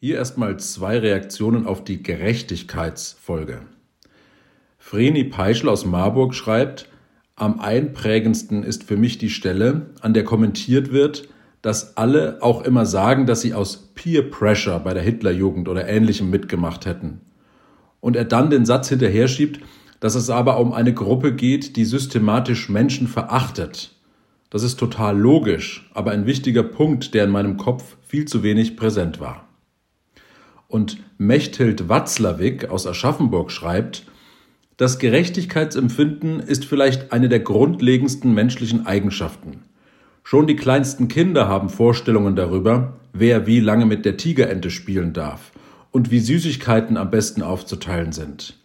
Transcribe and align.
Hier 0.00 0.14
erstmal 0.14 0.60
zwei 0.60 0.96
Reaktionen 1.00 1.66
auf 1.66 1.82
die 1.82 2.04
Gerechtigkeitsfolge. 2.04 3.62
Vreni 4.78 5.24
Peischl 5.24 5.68
aus 5.68 5.86
Marburg 5.86 6.36
schreibt, 6.36 6.88
am 7.34 7.58
einprägendsten 7.58 8.62
ist 8.62 8.84
für 8.84 8.96
mich 8.96 9.18
die 9.18 9.28
Stelle, 9.28 9.90
an 10.00 10.14
der 10.14 10.22
kommentiert 10.22 10.92
wird, 10.92 11.28
dass 11.62 11.96
alle 11.96 12.38
auch 12.42 12.62
immer 12.62 12.86
sagen, 12.86 13.26
dass 13.26 13.40
sie 13.40 13.54
aus 13.54 13.90
Peer 13.96 14.30
Pressure 14.30 14.78
bei 14.78 14.94
der 14.94 15.02
Hitlerjugend 15.02 15.68
oder 15.68 15.88
ähnlichem 15.88 16.30
mitgemacht 16.30 16.86
hätten. 16.86 17.20
Und 17.98 18.14
er 18.14 18.24
dann 18.24 18.50
den 18.50 18.66
Satz 18.66 18.88
hinterher 18.88 19.26
schiebt, 19.26 19.58
dass 19.98 20.14
es 20.14 20.30
aber 20.30 20.60
um 20.60 20.72
eine 20.72 20.94
Gruppe 20.94 21.34
geht, 21.34 21.74
die 21.74 21.84
systematisch 21.84 22.68
Menschen 22.68 23.08
verachtet. 23.08 23.96
Das 24.48 24.62
ist 24.62 24.76
total 24.76 25.18
logisch, 25.18 25.90
aber 25.92 26.12
ein 26.12 26.24
wichtiger 26.24 26.62
Punkt, 26.62 27.14
der 27.14 27.24
in 27.24 27.30
meinem 27.30 27.56
Kopf 27.56 27.96
viel 28.06 28.26
zu 28.26 28.44
wenig 28.44 28.76
präsent 28.76 29.18
war. 29.18 29.47
Und 30.68 30.98
Mechthild 31.16 31.88
Watzlawick 31.88 32.68
aus 32.68 32.86
Aschaffenburg 32.86 33.50
schreibt, 33.50 34.04
das 34.76 34.98
Gerechtigkeitsempfinden 34.98 36.40
ist 36.40 36.66
vielleicht 36.66 37.10
eine 37.10 37.30
der 37.30 37.40
grundlegendsten 37.40 38.34
menschlichen 38.34 38.86
Eigenschaften. 38.86 39.62
Schon 40.22 40.46
die 40.46 40.56
kleinsten 40.56 41.08
Kinder 41.08 41.48
haben 41.48 41.70
Vorstellungen 41.70 42.36
darüber, 42.36 42.98
wer 43.14 43.46
wie 43.46 43.60
lange 43.60 43.86
mit 43.86 44.04
der 44.04 44.18
Tigerente 44.18 44.68
spielen 44.68 45.14
darf 45.14 45.52
und 45.90 46.10
wie 46.10 46.20
Süßigkeiten 46.20 46.98
am 46.98 47.10
besten 47.10 47.42
aufzuteilen 47.42 48.12
sind. 48.12 48.58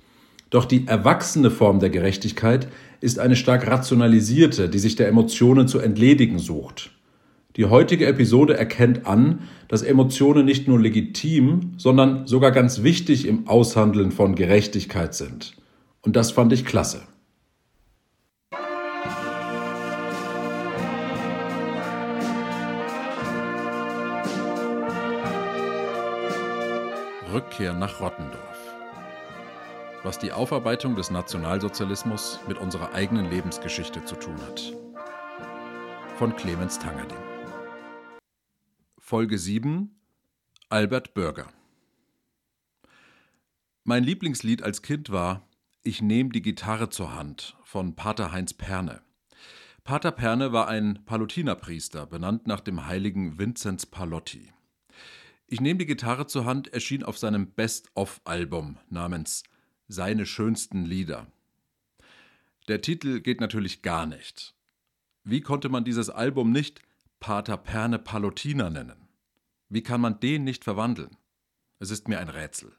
Doch 0.50 0.66
die 0.66 0.86
erwachsene 0.86 1.50
Form 1.52 1.80
der 1.80 1.90
Gerechtigkeit 1.90 2.68
ist 3.00 3.18
eine 3.18 3.38
stark 3.38 3.66
rationalisierte, 3.66 4.68
die 4.68 4.80
sich 4.80 4.98
der 4.98 5.08
Emotionen 5.08 5.70
zu 5.70 5.80
entledigen 5.80 6.38
sucht. 6.38 6.92
Die 7.56 7.66
heutige 7.66 8.08
Episode 8.08 8.58
erkennt 8.58 9.06
an, 9.06 9.48
dass 9.68 9.84
Emotionen 9.84 10.44
nicht 10.44 10.68
nur 10.68 10.80
legitim, 10.80 11.74
sondern 11.78 12.26
sogar 12.26 12.52
ganz 12.52 12.82
wichtig 12.82 13.28
im 13.28 13.48
Aushandeln 13.48 14.12
von 14.12 14.34
Gerechtigkeit 14.34 15.14
sind. 15.14 15.54
Und 16.02 16.16
das 16.16 16.32
fand 16.32 16.52
ich 16.52 16.66
klasse. 16.66 17.04
Rückkehr 27.32 27.74
nach 27.74 28.02
Rottendorf. 28.02 28.40
Was 30.04 30.18
die 30.18 30.32
Aufarbeitung 30.32 30.96
des 30.96 31.12
Nationalsozialismus 31.12 32.40
mit 32.48 32.58
unserer 32.58 32.94
eigenen 32.94 33.30
Lebensgeschichte 33.30 34.04
zu 34.06 34.16
tun 34.16 34.36
hat. 34.48 34.74
Von 36.18 36.36
Clemens 36.36 36.78
Tangerding. 36.78 37.33
Folge 39.14 39.38
7 39.38 39.92
Albert 40.70 41.14
Bürger 41.14 41.48
Mein 43.84 44.04
Lieblingslied 44.04 44.64
als 44.64 44.82
Kind 44.82 45.12
war 45.12 45.48
Ich 45.84 46.02
nehm 46.02 46.32
die 46.32 46.42
Gitarre 46.42 46.90
zur 46.90 47.14
Hand 47.14 47.56
von 47.64 47.96
Pater 47.96 48.32
Heinz 48.32 48.56
Perne. 48.56 49.04
Pater 49.84 50.12
Perne 50.12 50.52
war 50.52 50.68
ein 50.68 51.06
Palutinerpriester, 51.06 52.08
benannt 52.08 52.48
nach 52.48 52.60
dem 52.60 52.88
heiligen 52.88 53.38
Vinzenz 53.38 53.86
Palotti. 53.86 54.52
Ich 55.46 55.62
nehme 55.62 55.78
die 55.78 55.86
Gitarre 55.86 56.26
zur 56.26 56.46
Hand 56.46 56.74
erschien 56.74 57.04
auf 57.04 57.20
seinem 57.20 57.52
Best-of-Album 57.52 58.80
namens 58.90 59.44
Seine 59.88 60.26
schönsten 60.26 60.86
Lieder. 60.86 61.28
Der 62.68 62.82
Titel 62.82 63.20
geht 63.20 63.42
natürlich 63.42 63.84
gar 63.84 64.08
nicht. 64.08 64.56
Wie 65.24 65.42
konnte 65.42 65.70
man 65.70 65.86
dieses 65.86 66.10
Album 66.10 66.52
nicht 66.52 66.82
Pater 67.24 67.56
Perne 67.56 68.00
Palutiner 68.00 68.70
nennen. 68.70 69.03
Wie 69.74 69.82
kann 69.82 70.02
man 70.02 70.20
den 70.20 70.44
nicht 70.44 70.64
verwandeln? 70.64 71.18
Es 71.80 71.90
ist 71.90 72.08
mir 72.08 72.20
ein 72.20 72.30
Rätsel. 72.30 72.74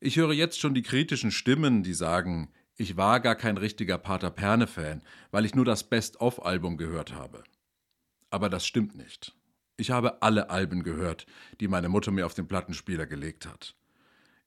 Ich 0.00 0.16
höre 0.16 0.32
jetzt 0.32 0.58
schon 0.58 0.72
die 0.72 0.80
kritischen 0.80 1.30
Stimmen, 1.30 1.82
die 1.82 1.92
sagen, 1.92 2.50
ich 2.76 2.96
war 2.96 3.20
gar 3.20 3.34
kein 3.34 3.58
richtiger 3.58 3.98
Pater 3.98 4.30
Perne-Fan, 4.30 5.02
weil 5.30 5.44
ich 5.44 5.54
nur 5.54 5.66
das 5.66 5.84
Best-of-Album 5.84 6.78
gehört 6.78 7.12
habe. 7.12 7.44
Aber 8.30 8.48
das 8.48 8.66
stimmt 8.66 8.94
nicht. 8.94 9.36
Ich 9.76 9.90
habe 9.90 10.22
alle 10.22 10.48
Alben 10.48 10.82
gehört, 10.82 11.26
die 11.60 11.68
meine 11.68 11.90
Mutter 11.90 12.10
mir 12.10 12.24
auf 12.24 12.32
den 12.32 12.48
Plattenspieler 12.48 13.04
gelegt 13.04 13.44
hat. 13.44 13.74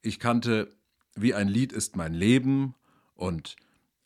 Ich 0.02 0.20
kannte 0.20 0.76
Wie 1.14 1.36
ein 1.36 1.48
Lied 1.48 1.74
ist 1.74 1.96
mein 1.96 2.16
Leben 2.16 2.74
und 3.14 3.56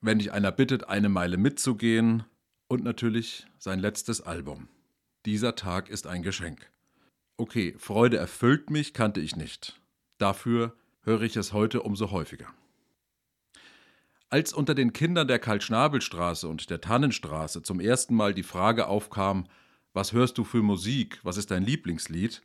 Wenn 0.01 0.19
dich 0.19 0.33
einer 0.33 0.51
bittet, 0.51 0.89
eine 0.89 1.07
Meile 1.07 1.37
mitzugehen 1.37 2.25
und 2.67 2.83
natürlich 2.83 3.47
sein 3.59 3.79
letztes 3.79 4.19
Album. 4.19 4.67
Dieser 5.25 5.55
Tag 5.55 5.87
ist 5.87 6.05
ein 6.05 6.21
Geschenk. 6.21 6.69
Okay, 7.37 7.75
Freude 7.77 8.17
erfüllt 8.17 8.69
mich, 8.69 8.93
kannte 8.93 9.21
ich 9.21 9.35
nicht. 9.35 9.79
Dafür 10.17 10.75
höre 11.01 11.21
ich 11.21 11.35
es 11.37 11.53
heute 11.53 11.83
umso 11.83 12.11
häufiger. 12.11 12.47
Als 14.29 14.51
unter 14.51 14.75
den 14.75 14.91
Kindern 14.91 15.27
der 15.27 15.39
Karl-Schnabel-Straße 15.39 16.47
und 16.47 16.69
der 16.69 16.81
Tannenstraße 16.81 17.63
zum 17.63 17.79
ersten 17.79 18.15
Mal 18.15 18.33
die 18.33 18.43
Frage 18.43 18.87
aufkam, 18.87 19.47
was 19.93 20.11
hörst 20.11 20.37
du 20.37 20.43
für 20.43 20.61
Musik, 20.61 21.19
was 21.23 21.37
ist 21.37 21.51
dein 21.51 21.63
Lieblingslied, 21.63 22.41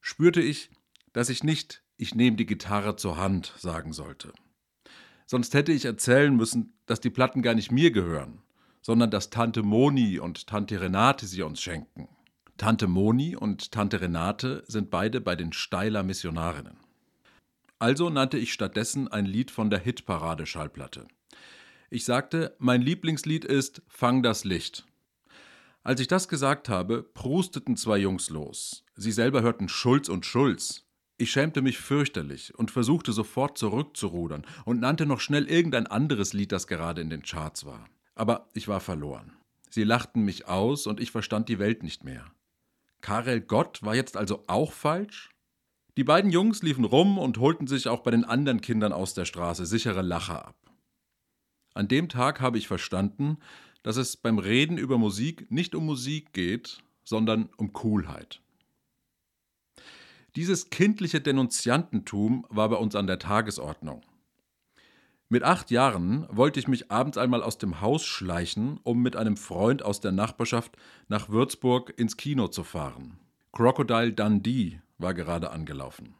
spürte 0.00 0.40
ich, 0.40 0.70
dass 1.12 1.28
ich 1.28 1.42
nicht 1.42 1.82
ich 1.98 2.14
nehme 2.14 2.36
die 2.36 2.46
Gitarre 2.46 2.96
zur 2.96 3.16
Hand 3.16 3.52
sagen 3.58 3.92
sollte. 3.92 4.32
Sonst 5.26 5.52
hätte 5.52 5.72
ich 5.72 5.84
erzählen 5.84 6.34
müssen, 6.34 6.78
dass 6.86 7.00
die 7.00 7.10
Platten 7.10 7.42
gar 7.42 7.54
nicht 7.54 7.72
mir 7.72 7.90
gehören, 7.90 8.40
sondern 8.80 9.10
dass 9.10 9.30
Tante 9.30 9.62
Moni 9.62 10.18
und 10.20 10.46
Tante 10.46 10.80
Renate 10.80 11.26
sie 11.26 11.42
uns 11.42 11.60
schenken. 11.60 12.08
Tante 12.58 12.88
Moni 12.88 13.36
und 13.36 13.70
Tante 13.70 14.00
Renate 14.00 14.64
sind 14.66 14.90
beide 14.90 15.20
bei 15.20 15.36
den 15.36 15.52
Steiler 15.52 16.02
Missionarinnen. 16.02 16.76
Also 17.78 18.10
nannte 18.10 18.36
ich 18.36 18.52
stattdessen 18.52 19.06
ein 19.06 19.26
Lied 19.26 19.52
von 19.52 19.70
der 19.70 19.78
Hitparade-Schallplatte. 19.78 21.06
Ich 21.88 22.04
sagte, 22.04 22.56
mein 22.58 22.82
Lieblingslied 22.82 23.44
ist 23.44 23.82
Fang 23.86 24.24
das 24.24 24.42
Licht. 24.42 24.84
Als 25.84 26.00
ich 26.00 26.08
das 26.08 26.26
gesagt 26.26 26.68
habe, 26.68 27.04
prusteten 27.04 27.76
zwei 27.76 27.98
Jungs 27.98 28.28
los. 28.28 28.84
Sie 28.96 29.12
selber 29.12 29.42
hörten 29.42 29.68
Schulz 29.68 30.08
und 30.08 30.26
Schulz. 30.26 30.84
Ich 31.16 31.30
schämte 31.30 31.62
mich 31.62 31.78
fürchterlich 31.78 32.58
und 32.58 32.72
versuchte 32.72 33.12
sofort 33.12 33.56
zurückzurudern 33.56 34.44
und 34.64 34.80
nannte 34.80 35.06
noch 35.06 35.20
schnell 35.20 35.46
irgendein 35.46 35.86
anderes 35.86 36.32
Lied, 36.32 36.50
das 36.50 36.66
gerade 36.66 37.02
in 37.02 37.08
den 37.08 37.22
Charts 37.22 37.64
war. 37.64 37.86
Aber 38.16 38.48
ich 38.52 38.66
war 38.66 38.80
verloren. 38.80 39.32
Sie 39.70 39.84
lachten 39.84 40.24
mich 40.24 40.48
aus 40.48 40.88
und 40.88 40.98
ich 40.98 41.12
verstand 41.12 41.48
die 41.48 41.60
Welt 41.60 41.84
nicht 41.84 42.02
mehr. 42.02 42.24
Karel 43.00 43.40
Gott 43.40 43.82
war 43.82 43.94
jetzt 43.94 44.16
also 44.16 44.44
auch 44.46 44.72
falsch? 44.72 45.30
Die 45.96 46.04
beiden 46.04 46.30
Jungs 46.30 46.62
liefen 46.62 46.84
rum 46.84 47.18
und 47.18 47.38
holten 47.38 47.66
sich 47.66 47.88
auch 47.88 48.00
bei 48.00 48.10
den 48.10 48.24
anderen 48.24 48.60
Kindern 48.60 48.92
aus 48.92 49.14
der 49.14 49.24
Straße 49.24 49.66
sichere 49.66 50.02
Lacher 50.02 50.46
ab. 50.46 50.56
An 51.74 51.88
dem 51.88 52.08
Tag 52.08 52.40
habe 52.40 52.58
ich 52.58 52.68
verstanden, 52.68 53.38
dass 53.82 53.96
es 53.96 54.16
beim 54.16 54.38
Reden 54.38 54.78
über 54.78 54.98
Musik 54.98 55.50
nicht 55.50 55.74
um 55.74 55.86
Musik 55.86 56.32
geht, 56.32 56.82
sondern 57.04 57.48
um 57.56 57.72
Coolheit. 57.72 58.40
Dieses 60.36 60.70
kindliche 60.70 61.20
Denunziantentum 61.20 62.46
war 62.48 62.68
bei 62.68 62.76
uns 62.76 62.94
an 62.94 63.06
der 63.06 63.18
Tagesordnung. 63.18 64.02
Mit 65.30 65.42
acht 65.42 65.70
Jahren 65.70 66.26
wollte 66.30 66.58
ich 66.58 66.68
mich 66.68 66.90
abends 66.90 67.18
einmal 67.18 67.42
aus 67.42 67.58
dem 67.58 67.82
Haus 67.82 68.06
schleichen, 68.06 68.80
um 68.82 69.02
mit 69.02 69.14
einem 69.14 69.36
Freund 69.36 69.82
aus 69.82 70.00
der 70.00 70.12
Nachbarschaft 70.12 70.76
nach 71.08 71.28
Würzburg 71.28 71.92
ins 71.98 72.16
Kino 72.16 72.48
zu 72.48 72.64
fahren. 72.64 73.18
Crocodile 73.52 74.14
Dundee 74.14 74.80
war 74.96 75.12
gerade 75.12 75.50
angelaufen. 75.50 76.14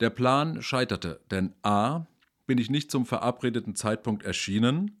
Der 0.00 0.10
Plan 0.10 0.60
scheiterte, 0.60 1.20
denn 1.30 1.54
a. 1.62 2.06
bin 2.46 2.58
ich 2.58 2.68
nicht 2.68 2.90
zum 2.90 3.06
verabredeten 3.06 3.74
Zeitpunkt 3.74 4.24
erschienen 4.24 5.00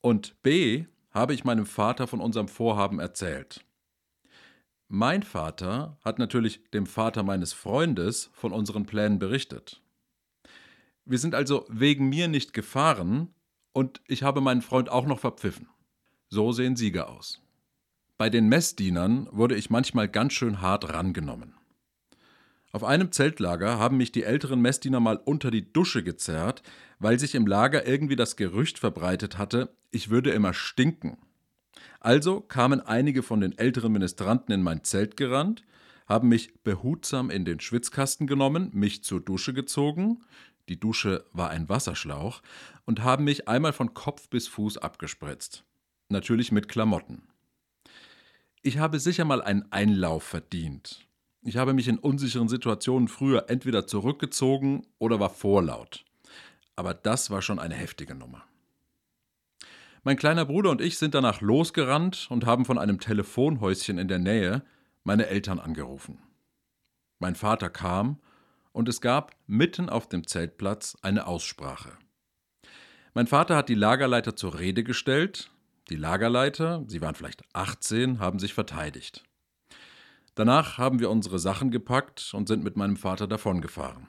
und 0.00 0.42
b. 0.42 0.86
habe 1.12 1.32
ich 1.32 1.44
meinem 1.44 1.66
Vater 1.66 2.08
von 2.08 2.20
unserem 2.20 2.48
Vorhaben 2.48 2.98
erzählt. 2.98 3.64
Mein 4.88 5.22
Vater 5.22 5.96
hat 6.04 6.18
natürlich 6.18 6.70
dem 6.72 6.86
Vater 6.86 7.22
meines 7.22 7.52
Freundes 7.52 8.30
von 8.32 8.52
unseren 8.52 8.84
Plänen 8.84 9.20
berichtet. 9.20 9.80
Wir 11.06 11.18
sind 11.18 11.34
also 11.34 11.64
wegen 11.68 12.08
mir 12.08 12.26
nicht 12.26 12.52
gefahren 12.52 13.32
und 13.72 14.00
ich 14.08 14.24
habe 14.24 14.40
meinen 14.40 14.60
Freund 14.60 14.90
auch 14.90 15.06
noch 15.06 15.20
verpfiffen. 15.20 15.68
So 16.28 16.50
sehen 16.50 16.74
Sieger 16.74 17.08
aus. 17.08 17.40
Bei 18.18 18.28
den 18.28 18.48
Messdienern 18.48 19.28
wurde 19.30 19.54
ich 19.54 19.70
manchmal 19.70 20.08
ganz 20.08 20.32
schön 20.32 20.60
hart 20.60 20.92
rangenommen. 20.92 21.54
Auf 22.72 22.82
einem 22.82 23.12
Zeltlager 23.12 23.78
haben 23.78 23.98
mich 23.98 24.10
die 24.10 24.24
älteren 24.24 24.60
Messdiener 24.60 24.98
mal 24.98 25.16
unter 25.16 25.52
die 25.52 25.72
Dusche 25.72 26.02
gezerrt, 26.02 26.62
weil 26.98 27.20
sich 27.20 27.36
im 27.36 27.46
Lager 27.46 27.86
irgendwie 27.86 28.16
das 28.16 28.36
Gerücht 28.36 28.78
verbreitet 28.78 29.38
hatte, 29.38 29.74
ich 29.92 30.10
würde 30.10 30.30
immer 30.30 30.54
stinken. 30.54 31.18
Also 32.00 32.40
kamen 32.40 32.80
einige 32.80 33.22
von 33.22 33.40
den 33.40 33.56
älteren 33.56 33.92
Ministranten 33.92 34.52
in 34.52 34.62
mein 34.62 34.82
Zelt 34.82 35.16
gerannt, 35.16 35.62
haben 36.06 36.28
mich 36.28 36.62
behutsam 36.62 37.30
in 37.30 37.44
den 37.44 37.60
Schwitzkasten 37.60 38.26
genommen, 38.26 38.70
mich 38.72 39.04
zur 39.04 39.20
Dusche 39.20 39.54
gezogen, 39.54 40.24
die 40.68 40.78
Dusche 40.78 41.24
war 41.32 41.50
ein 41.50 41.68
Wasserschlauch, 41.68 42.42
und 42.84 43.02
haben 43.02 43.24
mich 43.24 43.48
einmal 43.48 43.72
von 43.72 43.94
Kopf 43.94 44.28
bis 44.28 44.48
Fuß 44.48 44.78
abgespritzt. 44.78 45.64
Natürlich 46.08 46.52
mit 46.52 46.68
Klamotten. 46.68 47.28
Ich 48.62 48.78
habe 48.78 48.98
sicher 48.98 49.24
mal 49.24 49.42
einen 49.42 49.70
Einlauf 49.70 50.22
verdient. 50.22 51.06
Ich 51.42 51.56
habe 51.56 51.72
mich 51.72 51.86
in 51.86 51.98
unsicheren 51.98 52.48
Situationen 52.48 53.08
früher 53.08 53.48
entweder 53.48 53.86
zurückgezogen 53.86 54.86
oder 54.98 55.20
war 55.20 55.30
vorlaut. 55.30 56.04
Aber 56.74 56.94
das 56.94 57.30
war 57.30 57.42
schon 57.42 57.58
eine 57.58 57.74
heftige 57.74 58.14
Nummer. 58.14 58.44
Mein 60.02 60.16
kleiner 60.16 60.44
Bruder 60.44 60.70
und 60.70 60.80
ich 60.80 60.98
sind 60.98 61.14
danach 61.14 61.40
losgerannt 61.40 62.26
und 62.30 62.46
haben 62.46 62.64
von 62.64 62.78
einem 62.78 63.00
Telefonhäuschen 63.00 63.98
in 63.98 64.08
der 64.08 64.18
Nähe 64.18 64.62
meine 65.04 65.26
Eltern 65.26 65.58
angerufen. 65.58 66.18
Mein 67.18 67.34
Vater 67.34 67.70
kam 67.70 68.18
und 68.76 68.90
es 68.90 69.00
gab 69.00 69.34
mitten 69.46 69.88
auf 69.88 70.06
dem 70.06 70.26
Zeltplatz 70.26 70.98
eine 71.00 71.26
Aussprache. 71.26 71.96
Mein 73.14 73.26
Vater 73.26 73.56
hat 73.56 73.70
die 73.70 73.74
Lagerleiter 73.74 74.36
zur 74.36 74.58
Rede 74.58 74.84
gestellt. 74.84 75.50
Die 75.88 75.96
Lagerleiter, 75.96 76.84
sie 76.86 77.00
waren 77.00 77.14
vielleicht 77.14 77.42
18, 77.54 78.18
haben 78.18 78.38
sich 78.38 78.52
verteidigt. 78.52 79.24
Danach 80.34 80.76
haben 80.76 81.00
wir 81.00 81.08
unsere 81.08 81.38
Sachen 81.38 81.70
gepackt 81.70 82.34
und 82.34 82.48
sind 82.48 82.62
mit 82.64 82.76
meinem 82.76 82.98
Vater 82.98 83.26
davongefahren. 83.26 84.08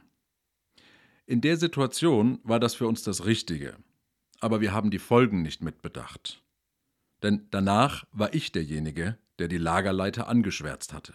In 1.25 1.39
der 1.39 1.55
Situation 1.55 2.41
war 2.43 2.59
das 2.59 2.75
für 2.75 2.89
uns 2.89 3.03
das 3.03 3.23
Richtige, 3.23 3.77
aber 4.41 4.59
wir 4.59 4.73
haben 4.73 4.91
die 4.91 4.99
Folgen 4.99 5.43
nicht 5.43 5.63
mitbedacht. 5.63 6.43
Denn 7.23 7.47
danach 7.51 8.03
war 8.11 8.33
ich 8.33 8.51
derjenige, 8.51 9.17
der 9.39 9.47
die 9.47 9.59
Lagerleiter 9.59 10.27
angeschwärzt 10.27 10.91
hatte. 10.91 11.13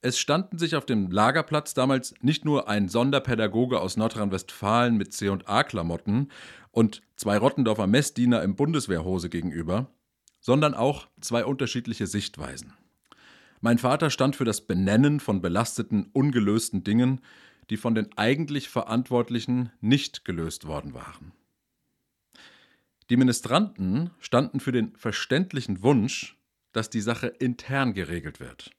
Es 0.00 0.18
standen 0.18 0.58
sich 0.58 0.76
auf 0.76 0.86
dem 0.86 1.10
Lagerplatz 1.10 1.74
damals 1.74 2.14
nicht 2.20 2.44
nur 2.44 2.68
ein 2.68 2.88
Sonderpädagoge 2.88 3.80
aus 3.80 3.96
Nordrhein-Westfalen 3.96 4.96
mit 4.96 5.12
C&A-Klamotten 5.12 6.30
und 6.70 7.02
zwei 7.16 7.36
Rottendorfer 7.36 7.88
Messdiener 7.88 8.42
im 8.42 8.54
Bundeswehrhose 8.54 9.28
gegenüber, 9.28 9.90
sondern 10.40 10.74
auch 10.74 11.08
zwei 11.20 11.44
unterschiedliche 11.44 12.06
Sichtweisen. 12.06 12.74
Mein 13.60 13.78
Vater 13.78 14.10
stand 14.10 14.36
für 14.36 14.44
das 14.44 14.60
Benennen 14.60 15.18
von 15.18 15.40
belasteten, 15.40 16.10
ungelösten 16.12 16.84
Dingen, 16.84 17.20
die 17.68 17.76
von 17.76 17.96
den 17.96 18.16
eigentlich 18.16 18.68
Verantwortlichen 18.68 19.72
nicht 19.80 20.24
gelöst 20.24 20.66
worden 20.68 20.94
waren. 20.94 21.32
Die 23.10 23.16
Ministranten 23.16 24.10
standen 24.20 24.60
für 24.60 24.70
den 24.70 24.94
verständlichen 24.94 25.82
Wunsch, 25.82 26.36
dass 26.72 26.88
die 26.88 27.00
Sache 27.00 27.26
intern 27.26 27.94
geregelt 27.94 28.38
wird. 28.38 28.70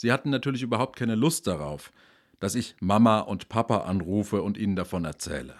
Sie 0.00 0.12
hatten 0.12 0.30
natürlich 0.30 0.62
überhaupt 0.62 0.96
keine 0.96 1.14
Lust 1.14 1.46
darauf, 1.46 1.92
dass 2.38 2.54
ich 2.54 2.74
Mama 2.80 3.18
und 3.20 3.50
Papa 3.50 3.82
anrufe 3.82 4.40
und 4.40 4.56
ihnen 4.56 4.74
davon 4.74 5.04
erzähle. 5.04 5.56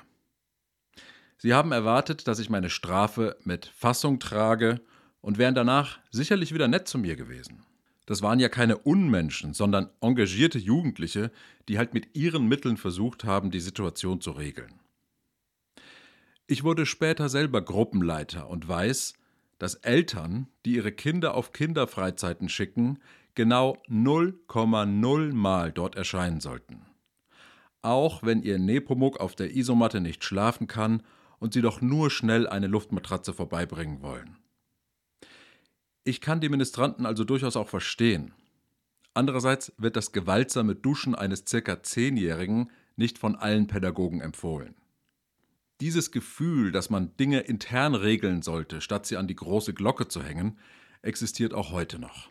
Sie 1.36 1.52
haben 1.52 1.72
erwartet, 1.72 2.26
dass 2.26 2.38
ich 2.38 2.48
meine 2.48 2.70
Strafe 2.70 3.36
mit 3.44 3.66
Fassung 3.66 4.18
trage 4.18 4.80
und 5.20 5.36
wären 5.36 5.54
danach 5.54 5.98
sicherlich 6.10 6.54
wieder 6.54 6.68
nett 6.68 6.88
zu 6.88 6.96
mir 6.96 7.16
gewesen. 7.16 7.66
Das 8.06 8.22
waren 8.22 8.40
ja 8.40 8.48
keine 8.48 8.78
Unmenschen, 8.78 9.52
sondern 9.52 9.90
engagierte 10.00 10.58
Jugendliche, 10.58 11.30
die 11.68 11.76
halt 11.76 11.92
mit 11.92 12.16
ihren 12.16 12.48
Mitteln 12.48 12.78
versucht 12.78 13.24
haben, 13.24 13.50
die 13.50 13.60
Situation 13.60 14.22
zu 14.22 14.30
regeln. 14.30 14.72
Ich 16.46 16.64
wurde 16.64 16.86
später 16.86 17.28
selber 17.28 17.60
Gruppenleiter 17.60 18.48
und 18.48 18.66
weiß, 18.66 19.12
dass 19.58 19.74
Eltern, 19.74 20.48
die 20.64 20.76
ihre 20.76 20.92
Kinder 20.92 21.34
auf 21.34 21.52
Kinderfreizeiten 21.52 22.48
schicken, 22.48 23.00
genau 23.34 23.76
0,0 23.88 25.32
Mal 25.32 25.72
dort 25.72 25.96
erscheinen 25.96 26.40
sollten. 26.40 26.86
Auch 27.82 28.22
wenn 28.22 28.42
ihr 28.42 28.58
Nepomuk 28.58 29.20
auf 29.20 29.34
der 29.34 29.54
Isomatte 29.54 30.00
nicht 30.00 30.24
schlafen 30.24 30.66
kann 30.66 31.02
und 31.38 31.54
sie 31.54 31.62
doch 31.62 31.80
nur 31.80 32.10
schnell 32.10 32.46
eine 32.46 32.66
Luftmatratze 32.66 33.32
vorbeibringen 33.32 34.02
wollen. 34.02 34.36
Ich 36.04 36.20
kann 36.20 36.40
die 36.40 36.48
Ministranten 36.48 37.06
also 37.06 37.24
durchaus 37.24 37.56
auch 37.56 37.68
verstehen. 37.68 38.32
Andererseits 39.14 39.72
wird 39.76 39.96
das 39.96 40.12
gewaltsame 40.12 40.74
Duschen 40.74 41.14
eines 41.14 41.44
circa 41.46 41.82
Zehnjährigen 41.82 42.70
nicht 42.96 43.18
von 43.18 43.36
allen 43.36 43.66
Pädagogen 43.66 44.20
empfohlen. 44.20 44.74
Dieses 45.80 46.10
Gefühl, 46.10 46.72
dass 46.72 46.90
man 46.90 47.16
Dinge 47.16 47.40
intern 47.40 47.94
regeln 47.94 48.42
sollte, 48.42 48.82
statt 48.82 49.06
sie 49.06 49.16
an 49.16 49.26
die 49.26 49.36
große 49.36 49.72
Glocke 49.72 50.08
zu 50.08 50.22
hängen, 50.22 50.58
existiert 51.00 51.54
auch 51.54 51.72
heute 51.72 51.98
noch. 51.98 52.28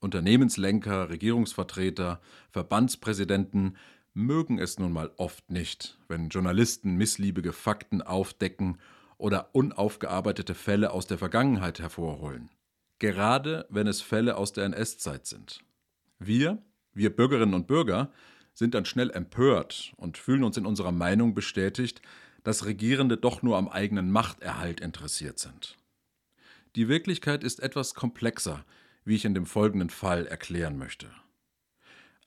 Unternehmenslenker, 0.00 1.10
Regierungsvertreter, 1.10 2.20
Verbandspräsidenten 2.50 3.76
mögen 4.14 4.58
es 4.58 4.78
nun 4.78 4.92
mal 4.92 5.10
oft 5.16 5.50
nicht, 5.50 5.98
wenn 6.08 6.30
Journalisten 6.30 6.96
missliebige 6.96 7.52
Fakten 7.52 8.02
aufdecken 8.02 8.78
oder 9.18 9.54
unaufgearbeitete 9.54 10.54
Fälle 10.54 10.90
aus 10.90 11.06
der 11.06 11.18
Vergangenheit 11.18 11.78
hervorholen. 11.78 12.50
Gerade 12.98 13.66
wenn 13.68 13.86
es 13.86 14.00
Fälle 14.00 14.36
aus 14.36 14.52
der 14.52 14.64
NS-Zeit 14.64 15.26
sind. 15.26 15.60
Wir, 16.18 16.58
wir 16.92 17.14
Bürgerinnen 17.14 17.54
und 17.54 17.66
Bürger, 17.66 18.10
sind 18.54 18.74
dann 18.74 18.84
schnell 18.84 19.10
empört 19.10 19.92
und 19.96 20.18
fühlen 20.18 20.44
uns 20.44 20.56
in 20.56 20.66
unserer 20.66 20.92
Meinung 20.92 21.34
bestätigt, 21.34 22.02
dass 22.42 22.64
Regierende 22.64 23.16
doch 23.16 23.42
nur 23.42 23.56
am 23.56 23.68
eigenen 23.68 24.10
Machterhalt 24.10 24.80
interessiert 24.80 25.38
sind. 25.38 25.76
Die 26.76 26.88
Wirklichkeit 26.88 27.44
ist 27.44 27.60
etwas 27.60 27.94
komplexer, 27.94 28.64
wie 29.10 29.16
ich 29.16 29.24
in 29.24 29.34
dem 29.34 29.44
folgenden 29.44 29.90
Fall 29.90 30.24
erklären 30.28 30.78
möchte. 30.78 31.10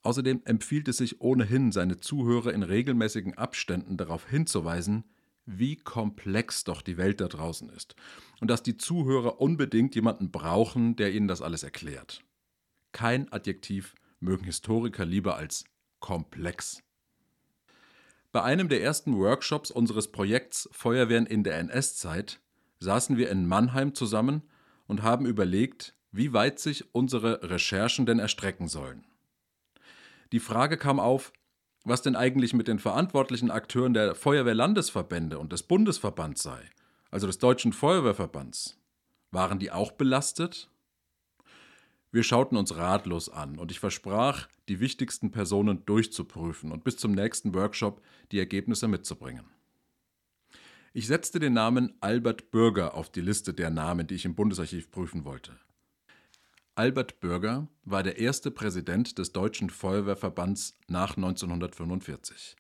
Außerdem 0.02 0.42
empfiehlt 0.44 0.90
es 0.90 0.98
sich 0.98 1.22
ohnehin, 1.22 1.72
seine 1.72 2.02
Zuhörer 2.02 2.54
in 2.54 2.62
regelmäßigen 2.62 3.38
Abständen 3.38 3.96
darauf 3.96 4.28
hinzuweisen, 4.28 5.06
wie 5.46 5.78
komplex 5.78 6.66
doch 6.66 6.82
die 6.82 6.98
Welt 6.98 7.22
da 7.22 7.30
draußen 7.30 7.70
ist 7.70 7.96
und 8.42 8.50
dass 8.50 8.64
die 8.64 8.76
Zuhörer 8.76 9.40
unbedingt 9.40 9.96
jemanden 9.96 10.30
brauchen, 10.30 10.98
der 10.98 11.14
ihnen 11.14 11.30
das 11.30 11.42
alles 11.42 11.64
erklärt. 11.64 12.22
Kein 12.92 13.32
Adjektiv 13.32 13.96
mögen 14.20 14.44
Historiker 14.44 15.06
lieber 15.06 15.38
als 15.38 15.64
komplex. 16.02 16.84
Bei 18.34 18.44
einem 18.44 18.68
der 18.68 18.84
ersten 18.84 19.18
Workshops 19.18 19.72
unseres 19.72 20.12
Projekts 20.12 20.68
Feuerwehren 20.74 21.28
in 21.28 21.46
der 21.46 21.60
NS-Zeit 21.60 22.42
saßen 22.80 23.16
wir 23.16 23.30
in 23.30 23.48
Mannheim 23.48 23.96
zusammen 23.96 24.44
und 24.86 25.02
haben 25.02 25.26
überlegt, 25.26 25.96
wie 26.14 26.32
weit 26.32 26.60
sich 26.60 26.94
unsere 26.94 27.50
Recherchen 27.50 28.06
denn 28.06 28.20
erstrecken 28.20 28.68
sollen. 28.68 29.04
Die 30.32 30.40
Frage 30.40 30.78
kam 30.78 31.00
auf, 31.00 31.34
was 31.84 32.02
denn 32.02 32.16
eigentlich 32.16 32.54
mit 32.54 32.68
den 32.68 32.80
verantwortlichen 32.80 33.52
Akteuren 33.52 33.94
der 33.94 34.16
Feuerwehrlandesverbände 34.16 35.38
und 35.38 35.52
des 35.52 35.64
Bundesverbands 35.64 36.44
sei, 36.44 36.62
also 37.12 37.28
des 37.28 37.40
Deutschen 37.40 37.74
Feuerwehrverbands. 37.74 38.80
Waren 39.32 39.60
die 39.60 39.72
auch 39.72 39.92
belastet? 39.92 40.70
Wir 42.12 42.24
schauten 42.24 42.58
uns 42.58 42.78
ratlos 42.78 43.28
an 43.28 43.58
und 43.58 43.72
ich 43.72 43.80
versprach, 43.80 44.48
die 44.70 44.80
wichtigsten 44.80 45.32
Personen 45.32 45.84
durchzuprüfen 45.86 46.72
und 46.72 46.84
bis 46.84 46.98
zum 46.98 47.12
nächsten 47.12 47.56
Workshop 47.56 48.02
die 48.32 48.38
Ergebnisse 48.38 48.88
mitzubringen. 48.88 49.46
Ich 50.94 51.08
setzte 51.08 51.40
den 51.40 51.54
Namen 51.54 51.96
Albert 52.02 52.52
Bürger 52.52 52.94
auf 52.94 53.12
die 53.12 53.22
Liste 53.22 53.52
der 53.52 53.72
Namen, 53.72 54.06
die 54.06 54.14
ich 54.14 54.26
im 54.26 54.36
Bundesarchiv 54.36 54.92
prüfen 54.92 55.26
wollte. 55.26 55.58
Albert 56.76 57.20
Bürger 57.20 57.68
war 57.86 58.02
der 58.02 58.18
erste 58.18 58.50
Präsident 58.50 59.20
des 59.20 59.32
Deutschen 59.32 59.70
Feuerwehrverbands 59.70 60.74
nach 60.88 61.16
1945. 61.18 62.56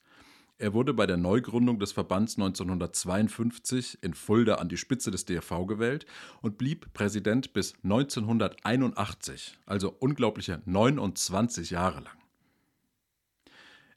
Er 0.59 0.73
wurde 0.73 0.93
bei 0.93 1.07
der 1.07 1.17
Neugründung 1.17 1.79
des 1.79 1.93
Verbands 1.93 2.37
1952 2.37 3.97
in 4.03 4.13
Fulda 4.13 4.55
an 4.55 4.69
die 4.69 4.77
Spitze 4.77 5.09
des 5.09 5.25
DRV 5.25 5.65
gewählt 5.65 6.05
und 6.43 6.59
blieb 6.59 6.93
Präsident 6.93 7.53
bis 7.53 7.73
1981, 7.83 9.57
also 9.65 9.95
unglaubliche 9.97 10.61
29 10.65 11.71
Jahre 11.71 12.01
lang. 12.01 12.17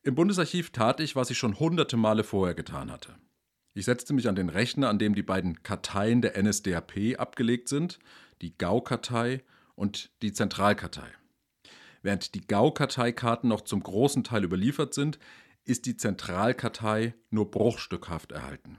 Im 0.02 0.14
Bundesarchiv 0.14 0.70
tat 0.70 1.00
ich, 1.00 1.14
was 1.14 1.28
ich 1.28 1.36
schon 1.36 1.60
hunderte 1.60 1.98
Male 1.98 2.24
vorher 2.24 2.54
getan 2.54 2.90
hatte. 2.90 3.16
Ich 3.74 3.84
setzte 3.84 4.14
mich 4.14 4.30
an 4.30 4.34
den 4.34 4.48
Rechner, 4.48 4.88
an 4.88 4.98
dem 4.98 5.14
die 5.14 5.22
beiden 5.22 5.62
Karteien 5.62 6.22
der 6.22 6.42
NSDAP 6.42 7.18
abgelegt 7.18 7.68
sind, 7.68 7.98
die 8.40 8.56
Gaukartei 8.56 9.42
und 9.76 10.10
die 10.22 10.32
Zentralkartei. 10.32 11.08
Während 12.02 12.34
die 12.34 12.46
Gaukarteikarten 12.46 13.48
noch 13.48 13.60
zum 13.60 13.82
großen 13.82 14.24
Teil 14.24 14.44
überliefert 14.44 14.94
sind, 14.94 15.18
ist 15.64 15.86
die 15.86 15.96
Zentralkartei 15.96 17.14
nur 17.30 17.50
bruchstückhaft 17.50 18.32
erhalten. 18.32 18.78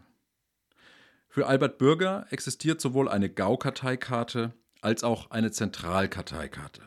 Für 1.29 1.47
Albert 1.47 1.77
Bürger 1.77 2.25
existiert 2.29 2.81
sowohl 2.81 3.09
eine 3.09 3.29
Gaukarteikarte 3.29 4.53
als 4.81 5.03
auch 5.03 5.31
eine 5.31 5.51
Zentralkarteikarte. 5.51 6.81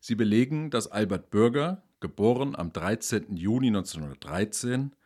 Sie 0.00 0.14
belegen, 0.14 0.70
dass 0.70 0.88
Albert 0.88 1.30
Bürger, 1.30 1.82
geboren 2.00 2.56
am 2.56 2.72
13. 2.72 3.36
Juni 3.36 3.68
1913, 3.68 4.96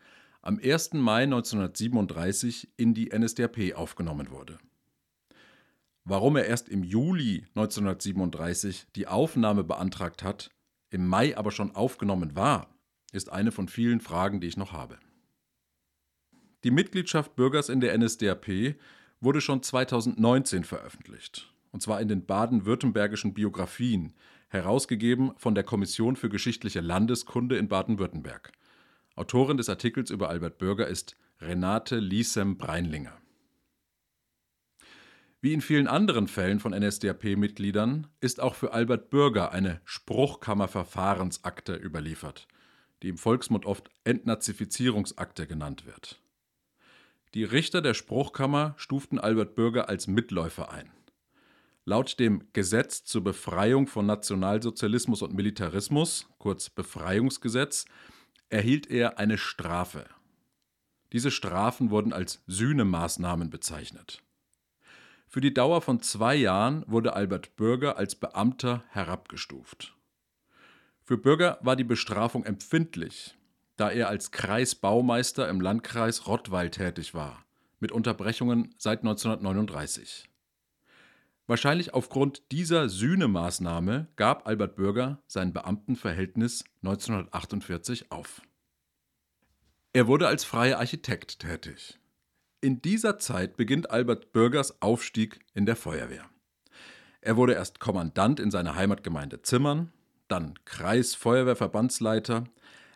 am 0.40 0.58
1. 0.58 0.94
Mai 0.94 1.24
1937 1.24 2.70
in 2.76 2.94
die 2.94 3.10
NSDAP 3.14 3.74
aufgenommen 3.74 4.30
wurde. 4.30 4.58
Warum 6.08 6.36
er 6.36 6.46
erst 6.46 6.68
im 6.68 6.84
Juli 6.84 7.42
1937 7.56 8.86
die 8.94 9.08
Aufnahme 9.08 9.64
beantragt 9.64 10.22
hat, 10.22 10.50
im 10.88 11.08
Mai 11.08 11.36
aber 11.36 11.50
schon 11.50 11.74
aufgenommen 11.74 12.36
war, 12.36 12.72
ist 13.10 13.32
eine 13.32 13.50
von 13.50 13.66
vielen 13.66 14.00
Fragen, 14.00 14.40
die 14.40 14.46
ich 14.46 14.56
noch 14.56 14.72
habe. 14.72 15.00
Die 16.62 16.70
Mitgliedschaft 16.70 17.34
Bürgers 17.34 17.68
in 17.68 17.80
der 17.80 17.98
NSDAP 17.98 18.76
wurde 19.20 19.40
schon 19.40 19.64
2019 19.64 20.62
veröffentlicht, 20.62 21.52
und 21.72 21.82
zwar 21.82 22.00
in 22.00 22.06
den 22.06 22.24
baden-württembergischen 22.24 23.34
Biografien 23.34 24.12
herausgegeben 24.48 25.32
von 25.36 25.56
der 25.56 25.64
Kommission 25.64 26.14
für 26.14 26.28
geschichtliche 26.28 26.82
Landeskunde 26.82 27.56
in 27.56 27.66
Baden-Württemberg. 27.66 28.52
Autorin 29.16 29.56
des 29.56 29.68
Artikels 29.68 30.10
über 30.10 30.28
Albert 30.28 30.58
Bürger 30.58 30.86
ist 30.86 31.16
Renate 31.40 31.98
Liesem-Breinlinger. 31.98 33.20
Wie 35.46 35.52
in 35.52 35.60
vielen 35.60 35.86
anderen 35.86 36.26
Fällen 36.26 36.58
von 36.58 36.72
NSDAP-Mitgliedern 36.72 38.08
ist 38.18 38.40
auch 38.40 38.56
für 38.56 38.72
Albert 38.72 39.10
Bürger 39.10 39.52
eine 39.52 39.80
Spruchkammerverfahrensakte 39.84 41.76
überliefert, 41.76 42.48
die 43.04 43.10
im 43.10 43.16
Volksmund 43.16 43.64
oft 43.64 43.88
Entnazifizierungsakte 44.02 45.46
genannt 45.46 45.86
wird. 45.86 46.20
Die 47.34 47.44
Richter 47.44 47.80
der 47.80 47.94
Spruchkammer 47.94 48.74
stuften 48.76 49.20
Albert 49.20 49.54
Bürger 49.54 49.88
als 49.88 50.08
Mitläufer 50.08 50.72
ein. 50.72 50.90
Laut 51.84 52.18
dem 52.18 52.48
Gesetz 52.52 53.04
zur 53.04 53.22
Befreiung 53.22 53.86
von 53.86 54.04
Nationalsozialismus 54.04 55.22
und 55.22 55.32
Militarismus, 55.32 56.28
kurz 56.40 56.70
Befreiungsgesetz, 56.70 57.84
erhielt 58.48 58.90
er 58.90 59.20
eine 59.20 59.38
Strafe. 59.38 60.06
Diese 61.12 61.30
Strafen 61.30 61.90
wurden 61.90 62.12
als 62.12 62.42
Sühnemaßnahmen 62.48 63.48
bezeichnet. 63.48 64.24
Für 65.28 65.40
die 65.40 65.52
Dauer 65.52 65.82
von 65.82 66.00
zwei 66.00 66.34
Jahren 66.34 66.84
wurde 66.86 67.14
Albert 67.14 67.56
Bürger 67.56 67.98
als 67.98 68.14
Beamter 68.14 68.84
herabgestuft. 68.90 69.94
Für 71.02 71.18
Bürger 71.18 71.58
war 71.62 71.76
die 71.76 71.84
Bestrafung 71.84 72.44
empfindlich, 72.44 73.36
da 73.76 73.90
er 73.90 74.08
als 74.08 74.30
Kreisbaumeister 74.30 75.48
im 75.48 75.60
Landkreis 75.60 76.26
Rottweil 76.26 76.70
tätig 76.70 77.14
war, 77.14 77.44
mit 77.80 77.92
Unterbrechungen 77.92 78.74
seit 78.78 79.00
1939. 79.00 80.28
Wahrscheinlich 81.48 81.94
aufgrund 81.94 82.50
dieser 82.50 82.88
Sühnemaßnahme 82.88 84.08
gab 84.16 84.48
Albert 84.48 84.74
Bürger 84.74 85.22
sein 85.28 85.52
Beamtenverhältnis 85.52 86.64
1948 86.82 88.10
auf. 88.10 88.42
Er 89.92 90.08
wurde 90.08 90.26
als 90.26 90.44
freier 90.44 90.78
Architekt 90.78 91.38
tätig. 91.38 91.98
In 92.66 92.82
dieser 92.82 93.16
Zeit 93.20 93.56
beginnt 93.56 93.92
Albert 93.92 94.32
Bürgers 94.32 94.82
Aufstieg 94.82 95.38
in 95.54 95.66
der 95.66 95.76
Feuerwehr. 95.76 96.24
Er 97.20 97.36
wurde 97.36 97.52
erst 97.52 97.78
Kommandant 97.78 98.40
in 98.40 98.50
seiner 98.50 98.74
Heimatgemeinde 98.74 99.40
Zimmern, 99.40 99.92
dann 100.26 100.58
Kreisfeuerwehrverbandsleiter, 100.64 102.42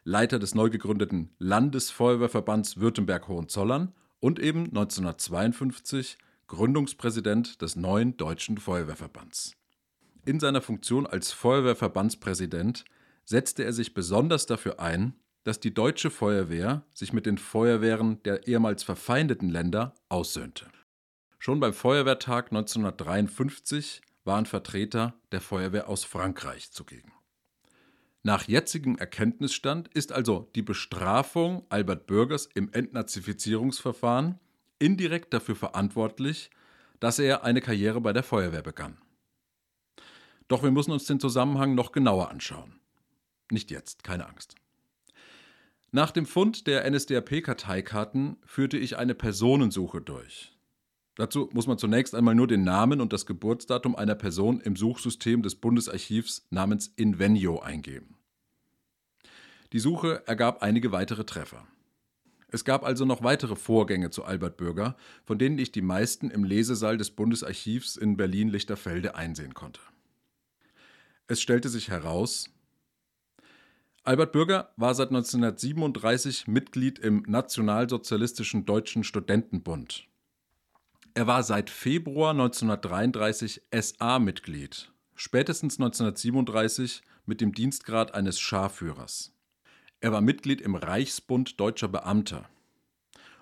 Leiter 0.03 0.41
des 0.41 0.57
neu 0.57 0.71
gegründeten 0.71 1.31
Landesfeuerwehrverbands 1.39 2.79
Württemberg-Hohenzollern 2.79 3.93
und 4.19 4.41
eben 4.41 4.65
1952 4.65 6.19
Gründungspräsident 6.49 7.63
des 7.63 7.77
neuen 7.77 8.17
Deutschen 8.17 8.59
Feuerwehrverbands. 8.59 9.53
In 10.25 10.41
seiner 10.41 10.63
Funktion 10.63 11.07
als 11.07 11.31
Feuerwehrverbandspräsident 11.31 12.85
setzte 13.25 13.63
er 13.63 13.73
sich 13.73 13.95
besonders 13.95 14.47
dafür 14.47 14.81
ein, 14.81 15.15
dass 15.45 15.61
die 15.61 15.73
deutsche 15.73 16.11
Feuerwehr 16.11 16.85
sich 16.95 17.13
mit 17.13 17.27
den 17.27 17.39
Feuerwehren 17.39 18.23
der 18.25 18.47
ehemals 18.47 18.83
verfeindeten 18.83 19.49
Länder 19.49 19.95
aussöhnte. 20.09 20.67
Schon 21.39 21.61
beim 21.61 21.73
Feuerwehrtag 21.73 22.47
1953 22.47 24.03
waren 24.25 24.47
Vertreter 24.47 25.15
der 25.33 25.41
Feuerwehr 25.41 25.89
aus 25.89 26.05
Frankreich 26.05 26.71
zugegen. 26.71 27.13
Nach 28.23 28.47
jetzigem 28.47 28.99
Erkenntnisstand 28.99 29.89
ist 29.89 30.13
also 30.13 30.51
die 30.55 30.63
Bestrafung 30.63 31.65
Albert 31.71 32.07
Bürgers 32.07 32.47
im 32.55 32.71
Entnazifizierungsverfahren 32.71 34.39
indirekt 34.79 35.33
dafür 35.33 35.57
verantwortlich, 35.57 36.51
dass 37.01 37.19
er 37.19 37.45
eine 37.45 37.63
Karriere 37.63 38.03
bei 38.03 38.13
der 38.13 38.23
Feuerwehr 38.23 38.63
begann. 38.63 38.99
Doch 40.49 40.63
wir 40.63 40.71
müssen 40.71 40.93
uns 40.93 41.07
den 41.07 41.21
Zusammenhang 41.21 41.75
noch 41.75 41.93
genauer 41.93 42.29
anschauen. 42.31 42.81
Nicht 43.51 43.71
jetzt, 43.71 44.05
keine 44.05 44.29
Angst. 44.29 44.57
Nach 45.93 46.13
dem 46.13 46.25
Fund 46.25 46.69
der 46.69 46.89
NSDAP-Karteikarten 46.89 48.37
führte 48.45 48.79
ich 48.79 48.97
eine 48.97 49.17
Personensuche 49.17 50.01
durch. 50.01 50.57
Dazu 51.17 51.51
muss 51.53 51.67
man 51.67 51.79
zunächst 51.79 52.15
einmal 52.15 52.37
nur 52.37 52.47
den 52.47 52.63
Namen 52.63 53.01
und 53.01 53.13
das 53.13 53.27
Geburtsdatum 53.27 53.97
einer 53.97 54.15
Person 54.15 54.61
im 54.61 54.77
Suchsystem 54.77 55.43
des 55.43 55.57
Bundesarchivs 55.57 56.47
namens 56.51 56.93
Invenio 56.95 57.59
eingeben. 57.59 58.17
Die 59.73 59.81
Suche 59.81 60.23
ergab 60.27 60.63
einige 60.63 60.93
weitere 60.93 61.25
Treffer. 61.25 61.67
Es 62.53 62.65
gab 62.65 62.85
also 62.85 63.05
noch 63.05 63.25
weitere 63.25 63.57
Vorgänge 63.57 64.11
zu 64.11 64.25
Albert 64.25 64.57
Bürger, 64.57 64.97
von 65.25 65.39
denen 65.39 65.59
ich 65.59 65.73
die 65.73 65.83
meisten 65.83 66.31
im 66.31 66.45
Lesesaal 66.45 66.99
des 66.99 67.11
Bundesarchivs 67.11 67.97
in 67.97 68.17
Berlin-Lichterfelde 68.17 69.17
einsehen 69.17 69.55
konnte. 69.55 69.81
Es 71.27 71.43
stellte 71.43 71.69
sich 71.69 71.89
heraus, 71.91 72.49
Albert 74.03 74.33
Bürger 74.33 74.73
war 74.77 74.95
seit 74.95 75.09
1937 75.09 76.49
Mitglied 76.49 76.99
im 76.99 77.23
Nationalsozialistischen 77.27 78.65
Deutschen 78.65 79.05
Studentenbund. 79.05 80.09
Er 81.13 81.27
war 81.27 81.43
seit 81.43 81.69
Februar 81.69 82.31
1933 82.31 83.63
SA-Mitglied, 83.71 84.91
spätestens 85.15 85.79
1937 85.79 87.03
mit 87.27 87.43
dem 87.43 87.53
Dienstgrad 87.53 88.15
eines 88.15 88.41
Scharführers. 88.41 89.35
Er 90.01 90.13
war 90.13 90.23
Mitglied 90.23 90.63
im 90.63 90.77
Reichsbund 90.77 91.61
Deutscher 91.61 91.89
Beamter. 91.89 92.49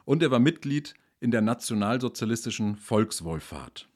Und 0.04 0.24
er 0.24 0.32
war 0.32 0.40
Mitglied 0.40 0.94
in 1.20 1.30
der 1.30 1.40
Nationalsozialistischen 1.40 2.76
Volkswohlfahrt. 2.76 3.88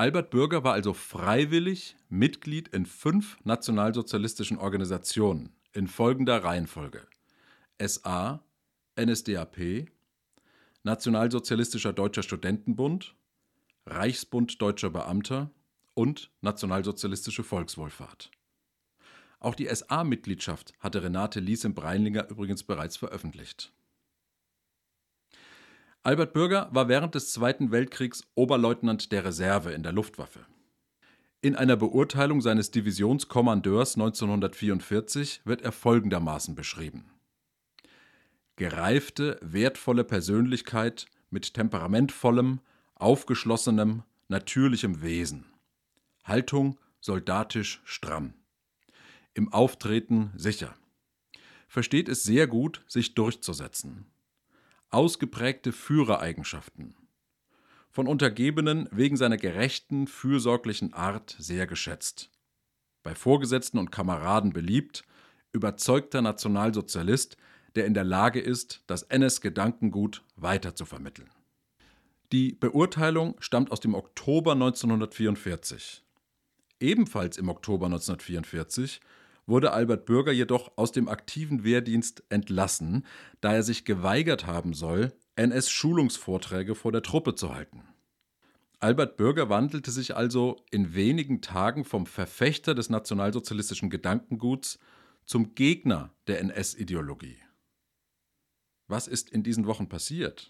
Albert 0.00 0.30
Bürger 0.30 0.62
war 0.62 0.74
also 0.74 0.92
freiwillig 0.94 1.96
Mitglied 2.08 2.68
in 2.68 2.86
fünf 2.86 3.36
nationalsozialistischen 3.42 4.56
Organisationen 4.56 5.52
in 5.72 5.88
folgender 5.88 6.44
Reihenfolge: 6.44 7.04
SA, 7.84 8.44
NSDAP, 8.96 9.88
Nationalsozialistischer 10.84 11.92
Deutscher 11.92 12.22
Studentenbund, 12.22 13.16
Reichsbund 13.86 14.62
Deutscher 14.62 14.90
Beamter 14.90 15.50
und 15.94 16.30
Nationalsozialistische 16.42 17.42
Volkswohlfahrt. 17.42 18.30
Auch 19.40 19.56
die 19.56 19.66
SA-Mitgliedschaft 19.66 20.74
hatte 20.78 21.02
Renate 21.02 21.40
Liesem-Breinlinger 21.40 22.30
übrigens 22.30 22.62
bereits 22.62 22.96
veröffentlicht. 22.96 23.72
Albert 26.08 26.32
Bürger 26.32 26.70
war 26.72 26.88
während 26.88 27.14
des 27.14 27.32
Zweiten 27.32 27.70
Weltkriegs 27.70 28.22
Oberleutnant 28.34 29.12
der 29.12 29.26
Reserve 29.26 29.72
in 29.72 29.82
der 29.82 29.92
Luftwaffe. 29.92 30.46
In 31.42 31.54
einer 31.54 31.76
Beurteilung 31.76 32.40
seines 32.40 32.70
Divisionskommandeurs 32.70 33.96
1944 33.96 35.42
wird 35.44 35.60
er 35.60 35.70
folgendermaßen 35.70 36.54
beschrieben. 36.54 37.10
Gereifte, 38.56 39.38
wertvolle 39.42 40.02
Persönlichkeit 40.02 41.04
mit 41.28 41.52
temperamentvollem, 41.52 42.60
aufgeschlossenem, 42.94 44.02
natürlichem 44.28 45.02
Wesen. 45.02 45.44
Haltung 46.24 46.78
soldatisch 47.02 47.82
stramm. 47.84 48.32
Im 49.34 49.52
Auftreten 49.52 50.32
sicher. 50.36 50.74
Versteht 51.68 52.08
es 52.08 52.22
sehr 52.22 52.46
gut, 52.46 52.82
sich 52.88 53.14
durchzusetzen 53.14 54.06
ausgeprägte 54.90 55.72
Führereigenschaften. 55.72 56.94
Von 57.90 58.06
Untergebenen 58.06 58.88
wegen 58.92 59.16
seiner 59.16 59.36
gerechten, 59.36 60.06
fürsorglichen 60.06 60.92
Art 60.92 61.36
sehr 61.38 61.66
geschätzt. 61.66 62.30
Bei 63.02 63.14
Vorgesetzten 63.14 63.78
und 63.78 63.90
Kameraden 63.90 64.52
beliebt, 64.52 65.04
überzeugter 65.52 66.22
Nationalsozialist, 66.22 67.36
der 67.74 67.86
in 67.86 67.94
der 67.94 68.04
Lage 68.04 68.40
ist, 68.40 68.82
das 68.86 69.02
NS-Gedankengut 69.04 70.22
weiterzuvermitteln. 70.36 71.30
Die 72.32 72.52
Beurteilung 72.52 73.36
stammt 73.40 73.72
aus 73.72 73.80
dem 73.80 73.94
Oktober 73.94 74.52
1944. 74.52 76.04
Ebenfalls 76.80 77.38
im 77.38 77.48
Oktober 77.48 77.86
1944 77.86 79.00
wurde 79.48 79.72
Albert 79.72 80.04
Bürger 80.04 80.30
jedoch 80.30 80.72
aus 80.76 80.92
dem 80.92 81.08
aktiven 81.08 81.64
Wehrdienst 81.64 82.22
entlassen, 82.28 83.04
da 83.40 83.54
er 83.54 83.62
sich 83.62 83.84
geweigert 83.84 84.46
haben 84.46 84.74
soll, 84.74 85.12
NS-Schulungsvorträge 85.36 86.74
vor 86.74 86.92
der 86.92 87.02
Truppe 87.02 87.34
zu 87.34 87.54
halten. 87.54 87.82
Albert 88.80 89.16
Bürger 89.16 89.48
wandelte 89.48 89.90
sich 89.90 90.14
also 90.14 90.64
in 90.70 90.94
wenigen 90.94 91.40
Tagen 91.40 91.84
vom 91.84 92.06
Verfechter 92.06 92.74
des 92.74 92.90
nationalsozialistischen 92.90 93.90
Gedankenguts 93.90 94.78
zum 95.24 95.54
Gegner 95.54 96.14
der 96.28 96.40
NS-Ideologie. 96.40 97.38
Was 98.86 99.08
ist 99.08 99.30
in 99.30 99.42
diesen 99.42 99.66
Wochen 99.66 99.88
passiert? 99.88 100.48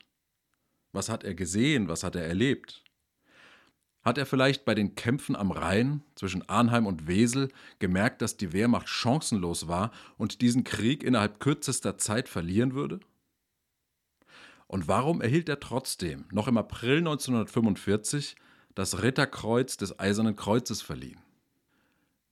Was 0.93 1.09
hat 1.09 1.25
er 1.25 1.35
gesehen? 1.35 1.89
Was 1.89 2.05
hat 2.05 2.17
er 2.17 2.25
erlebt? 2.25 2.85
Hat 4.09 4.17
er 4.17 4.25
vielleicht 4.25 4.65
bei 4.65 4.75
den 4.75 4.95
Kämpfen 4.95 5.37
am 5.37 5.51
Rhein 5.51 6.03
zwischen 6.15 6.49
Arnheim 6.49 6.87
und 6.87 7.07
Wesel 7.07 7.51
gemerkt, 7.79 8.23
dass 8.23 8.39
die 8.39 8.55
Wehrmacht 8.55 8.89
chancenlos 8.89 9.69
war 9.69 9.91
und 10.17 10.41
diesen 10.41 10.65
Krieg 10.65 11.03
innerhalb 11.03 11.41
kürzester 11.41 11.99
Zeit 11.99 12.31
verlieren 12.31 12.73
würde? 12.73 13.01
Und 14.67 14.89
warum 14.89 15.21
erhielt 15.21 15.51
er 15.51 15.61
trotzdem 15.61 16.25
noch 16.33 16.49
im 16.49 16.57
April 16.57 17.01
1945 17.01 18.37
das 18.75 19.03
Ritterkreuz 19.03 19.77
des 19.77 20.01
Eisernen 20.01 20.37
Kreuzes 20.37 20.81
verliehen? 20.81 21.21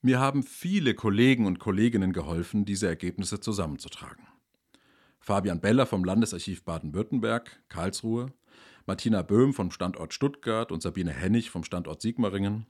Mir 0.00 0.18
haben 0.18 0.44
viele 0.44 0.94
Kollegen 0.94 1.44
und 1.44 1.58
Kolleginnen 1.58 2.14
geholfen, 2.14 2.64
diese 2.64 2.86
Ergebnisse 2.86 3.40
zusammenzutragen. 3.40 4.26
Fabian 5.20 5.60
Beller 5.60 5.84
vom 5.84 6.04
Landesarchiv 6.04 6.64
Baden-Württemberg, 6.64 7.60
Karlsruhe, 7.68 8.32
Martina 8.88 9.22
Böhm 9.22 9.52
vom 9.52 9.72
Standort 9.72 10.14
Stuttgart 10.14 10.70
und 10.70 10.80
Sabine 10.80 11.10
Hennig 11.10 11.50
vom 11.50 11.64
Standort 11.64 12.00
Sigmaringen, 12.00 12.66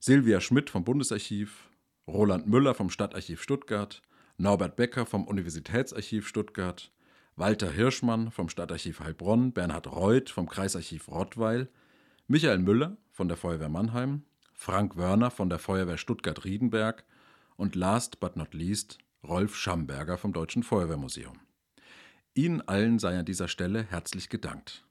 Silvia 0.00 0.40
Schmidt 0.40 0.70
vom 0.70 0.84
Bundesarchiv, 0.84 1.68
Roland 2.06 2.46
Müller 2.46 2.74
vom 2.74 2.88
Stadtarchiv 2.88 3.42
Stuttgart, 3.42 4.00
Norbert 4.38 4.76
Becker 4.76 5.04
vom 5.04 5.26
Universitätsarchiv 5.26 6.26
Stuttgart, 6.26 6.90
Walter 7.36 7.70
Hirschmann 7.70 8.30
vom 8.30 8.48
Stadtarchiv 8.48 9.00
Heilbronn, 9.00 9.52
Bernhard 9.52 9.86
Reuth 9.92 10.30
vom 10.30 10.48
Kreisarchiv 10.48 11.08
Rottweil, 11.08 11.68
Michael 12.26 12.60
Müller 12.60 12.96
von 13.10 13.28
der 13.28 13.36
Feuerwehr 13.36 13.68
Mannheim, 13.68 14.22
Frank 14.54 14.96
Wörner 14.96 15.30
von 15.30 15.50
der 15.50 15.58
Feuerwehr 15.58 15.98
Stuttgart-Riedenberg 15.98 17.04
und 17.56 17.74
last 17.74 18.18
but 18.18 18.34
not 18.36 18.54
least 18.54 18.96
Rolf 19.22 19.56
Schamberger 19.56 20.16
vom 20.16 20.32
Deutschen 20.32 20.62
Feuerwehrmuseum. 20.62 21.38
Ihnen 22.32 22.62
allen 22.62 22.98
sei 22.98 23.18
an 23.18 23.26
dieser 23.26 23.48
Stelle 23.48 23.82
herzlich 23.82 24.30
gedankt. 24.30 24.86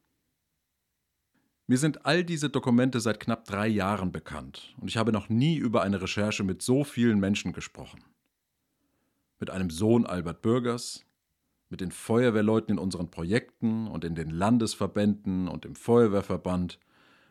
Mir 1.65 1.77
sind 1.77 2.05
all 2.05 2.25
diese 2.25 2.49
Dokumente 2.49 2.99
seit 2.99 3.21
knapp 3.21 3.45
drei 3.45 3.67
Jahren 3.67 4.11
bekannt 4.11 4.75
und 4.81 4.89
ich 4.89 4.97
habe 4.97 5.13
noch 5.13 5.29
nie 5.29 5.55
über 5.55 5.81
eine 5.81 6.01
Recherche 6.01 6.43
mit 6.43 6.61
so 6.61 6.83
vielen 6.83 7.19
Menschen 7.19 7.53
gesprochen. 7.53 8.03
Mit 9.39 9.49
einem 9.49 9.69
Sohn 9.69 10.05
Albert 10.05 10.41
Bürgers, 10.41 11.05
mit 11.69 11.79
den 11.79 11.91
Feuerwehrleuten 11.91 12.75
in 12.75 12.79
unseren 12.79 13.09
Projekten 13.09 13.87
und 13.87 14.03
in 14.03 14.13
den 14.13 14.29
Landesverbänden 14.29 15.47
und 15.47 15.65
im 15.65 15.75
Feuerwehrverband, 15.75 16.79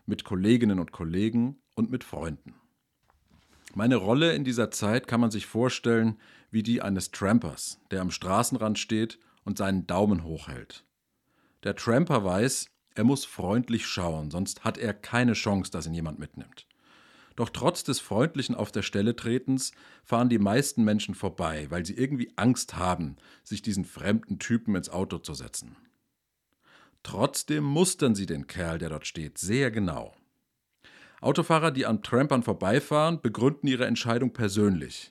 mit 0.06 0.24
Kolleginnen 0.24 0.80
und 0.80 0.92
Kollegen 0.92 1.58
und 1.74 1.90
mit 1.90 2.02
Freunden. 2.02 2.54
Meine 3.74 3.96
Rolle 3.96 4.34
in 4.34 4.44
dieser 4.44 4.70
Zeit 4.70 5.06
kann 5.06 5.20
man 5.20 5.30
sich 5.30 5.46
vorstellen 5.46 6.18
wie 6.50 6.62
die 6.62 6.80
eines 6.82 7.10
Trampers, 7.10 7.80
der 7.90 8.00
am 8.00 8.10
Straßenrand 8.10 8.78
steht 8.78 9.18
und 9.44 9.58
seinen 9.58 9.86
Daumen 9.86 10.24
hochhält. 10.24 10.84
Der 11.64 11.76
Tramper 11.76 12.24
weiß, 12.24 12.71
er 12.94 13.04
muss 13.04 13.24
freundlich 13.24 13.86
schauen, 13.86 14.30
sonst 14.30 14.64
hat 14.64 14.78
er 14.78 14.94
keine 14.94 15.32
Chance, 15.32 15.70
dass 15.70 15.86
ihn 15.86 15.94
jemand 15.94 16.18
mitnimmt. 16.18 16.66
Doch 17.36 17.48
trotz 17.48 17.82
des 17.84 18.00
freundlichen 18.00 18.54
Auf 18.54 18.72
der 18.72 18.82
Stelle 18.82 19.16
Tretens 19.16 19.72
fahren 20.04 20.28
die 20.28 20.38
meisten 20.38 20.84
Menschen 20.84 21.14
vorbei, 21.14 21.66
weil 21.70 21.86
sie 21.86 21.94
irgendwie 21.94 22.32
Angst 22.36 22.76
haben, 22.76 23.16
sich 23.42 23.62
diesen 23.62 23.84
fremden 23.84 24.38
Typen 24.38 24.74
ins 24.74 24.90
Auto 24.90 25.18
zu 25.18 25.34
setzen. 25.34 25.76
Trotzdem 27.02 27.64
mustern 27.64 28.14
sie 28.14 28.26
den 28.26 28.46
Kerl, 28.46 28.78
der 28.78 28.90
dort 28.90 29.06
steht, 29.06 29.38
sehr 29.38 29.70
genau. 29.70 30.14
Autofahrer, 31.20 31.70
die 31.70 31.86
an 31.86 32.02
Trampern 32.02 32.42
vorbeifahren, 32.42 33.20
begründen 33.20 33.66
ihre 33.66 33.86
Entscheidung 33.86 34.32
persönlich. 34.32 35.10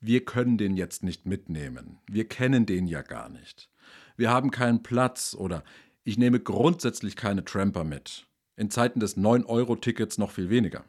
Wir 0.00 0.24
können 0.24 0.58
den 0.58 0.76
jetzt 0.76 1.02
nicht 1.02 1.26
mitnehmen. 1.26 1.98
Wir 2.08 2.28
kennen 2.28 2.66
den 2.66 2.86
ja 2.86 3.02
gar 3.02 3.28
nicht. 3.28 3.68
Wir 4.16 4.30
haben 4.30 4.50
keinen 4.50 4.82
Platz 4.82 5.34
oder 5.38 5.64
ich 6.08 6.16
nehme 6.16 6.40
grundsätzlich 6.40 7.16
keine 7.16 7.44
Tramper 7.44 7.84
mit. 7.84 8.26
In 8.56 8.70
Zeiten 8.70 8.98
des 8.98 9.18
9-Euro-Tickets 9.18 10.16
noch 10.16 10.30
viel 10.30 10.48
weniger. 10.48 10.86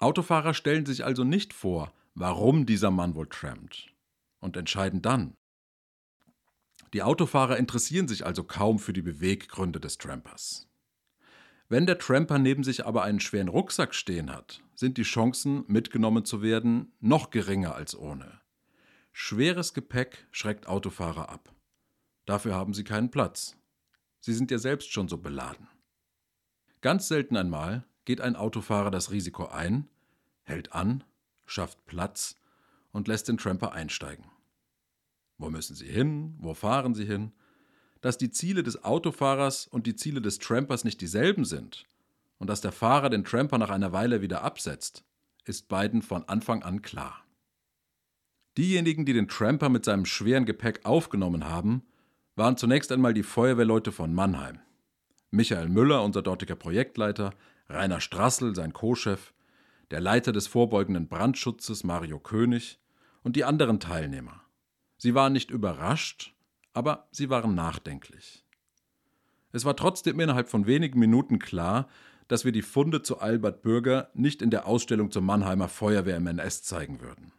Autofahrer 0.00 0.52
stellen 0.52 0.84
sich 0.84 1.04
also 1.04 1.22
nicht 1.22 1.54
vor, 1.54 1.92
warum 2.14 2.66
dieser 2.66 2.90
Mann 2.90 3.14
wohl 3.14 3.28
trampt 3.28 3.94
und 4.40 4.56
entscheiden 4.56 5.00
dann. 5.00 5.34
Die 6.92 7.04
Autofahrer 7.04 7.56
interessieren 7.56 8.08
sich 8.08 8.26
also 8.26 8.42
kaum 8.42 8.80
für 8.80 8.92
die 8.92 9.00
Beweggründe 9.00 9.78
des 9.78 9.96
Trampers. 9.96 10.66
Wenn 11.68 11.86
der 11.86 11.98
Tramper 11.98 12.40
neben 12.40 12.64
sich 12.64 12.84
aber 12.84 13.04
einen 13.04 13.20
schweren 13.20 13.46
Rucksack 13.46 13.94
stehen 13.94 14.32
hat, 14.32 14.60
sind 14.74 14.98
die 14.98 15.04
Chancen, 15.04 15.62
mitgenommen 15.68 16.24
zu 16.24 16.42
werden, 16.42 16.90
noch 16.98 17.30
geringer 17.30 17.76
als 17.76 17.96
ohne. 17.96 18.40
Schweres 19.12 19.72
Gepäck 19.72 20.26
schreckt 20.32 20.66
Autofahrer 20.66 21.28
ab. 21.28 21.54
Dafür 22.26 22.56
haben 22.56 22.74
sie 22.74 22.82
keinen 22.82 23.12
Platz. 23.12 23.56
Sie 24.20 24.34
sind 24.34 24.50
ja 24.50 24.58
selbst 24.58 24.92
schon 24.92 25.08
so 25.08 25.18
beladen. 25.18 25.68
Ganz 26.82 27.08
selten 27.08 27.36
einmal 27.36 27.84
geht 28.04 28.20
ein 28.20 28.36
Autofahrer 28.36 28.90
das 28.90 29.10
Risiko 29.10 29.46
ein, 29.46 29.88
hält 30.44 30.72
an, 30.72 31.04
schafft 31.46 31.84
Platz 31.86 32.36
und 32.92 33.08
lässt 33.08 33.28
den 33.28 33.38
Tramper 33.38 33.72
einsteigen. 33.72 34.24
Wo 35.38 35.50
müssen 35.50 35.74
sie 35.74 35.86
hin? 35.86 36.36
Wo 36.38 36.54
fahren 36.54 36.94
sie 36.94 37.06
hin? 37.06 37.32
Dass 38.00 38.18
die 38.18 38.30
Ziele 38.30 38.62
des 38.62 38.84
Autofahrers 38.84 39.66
und 39.66 39.86
die 39.86 39.96
Ziele 39.96 40.20
des 40.20 40.38
Trampers 40.38 40.84
nicht 40.84 41.00
dieselben 41.00 41.44
sind 41.44 41.86
und 42.38 42.48
dass 42.48 42.60
der 42.60 42.72
Fahrer 42.72 43.10
den 43.10 43.24
Tramper 43.24 43.58
nach 43.58 43.70
einer 43.70 43.92
Weile 43.92 44.22
wieder 44.22 44.42
absetzt, 44.42 45.04
ist 45.44 45.68
beiden 45.68 46.02
von 46.02 46.24
Anfang 46.28 46.62
an 46.62 46.82
klar. 46.82 47.24
Diejenigen, 48.56 49.06
die 49.06 49.12
den 49.12 49.28
Tramper 49.28 49.68
mit 49.68 49.84
seinem 49.84 50.04
schweren 50.04 50.44
Gepäck 50.44 50.84
aufgenommen 50.84 51.44
haben, 51.44 51.82
waren 52.40 52.56
zunächst 52.56 52.90
einmal 52.90 53.12
die 53.12 53.22
Feuerwehrleute 53.22 53.92
von 53.92 54.14
Mannheim. 54.14 54.60
Michael 55.30 55.68
Müller, 55.68 56.02
unser 56.02 56.22
dortiger 56.22 56.56
Projektleiter, 56.56 57.34
Rainer 57.68 58.00
Strassel, 58.00 58.54
sein 58.54 58.72
Co-Chef, 58.72 59.34
der 59.90 60.00
Leiter 60.00 60.32
des 60.32 60.46
vorbeugenden 60.46 61.06
Brandschutzes 61.06 61.84
Mario 61.84 62.18
König 62.18 62.80
und 63.22 63.36
die 63.36 63.44
anderen 63.44 63.78
Teilnehmer. 63.78 64.40
Sie 64.96 65.14
waren 65.14 65.34
nicht 65.34 65.50
überrascht, 65.50 66.34
aber 66.72 67.08
sie 67.10 67.28
waren 67.28 67.54
nachdenklich. 67.54 68.46
Es 69.52 69.66
war 69.66 69.76
trotzdem 69.76 70.18
innerhalb 70.18 70.48
von 70.48 70.66
wenigen 70.66 70.98
Minuten 70.98 71.40
klar, 71.40 71.88
dass 72.26 72.46
wir 72.46 72.52
die 72.52 72.62
Funde 72.62 73.02
zu 73.02 73.18
Albert 73.18 73.60
Bürger 73.60 74.08
nicht 74.14 74.40
in 74.40 74.48
der 74.48 74.66
Ausstellung 74.66 75.10
zur 75.10 75.20
Mannheimer 75.20 75.68
Feuerwehr 75.68 76.16
im 76.16 76.26
NS 76.26 76.62
zeigen 76.62 77.02
würden. 77.02 77.34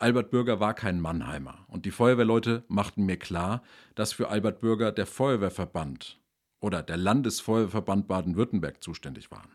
Albert 0.00 0.30
Bürger 0.30 0.60
war 0.60 0.74
kein 0.74 1.00
Mannheimer 1.00 1.64
und 1.66 1.84
die 1.84 1.90
Feuerwehrleute 1.90 2.62
machten 2.68 3.04
mir 3.04 3.18
klar, 3.18 3.62
dass 3.96 4.12
für 4.12 4.28
Albert 4.28 4.60
Bürger 4.60 4.92
der 4.92 5.06
Feuerwehrverband 5.06 6.20
oder 6.60 6.84
der 6.84 6.96
Landesfeuerwehrverband 6.96 8.06
Baden-Württemberg 8.06 8.82
zuständig 8.82 9.32
waren. 9.32 9.50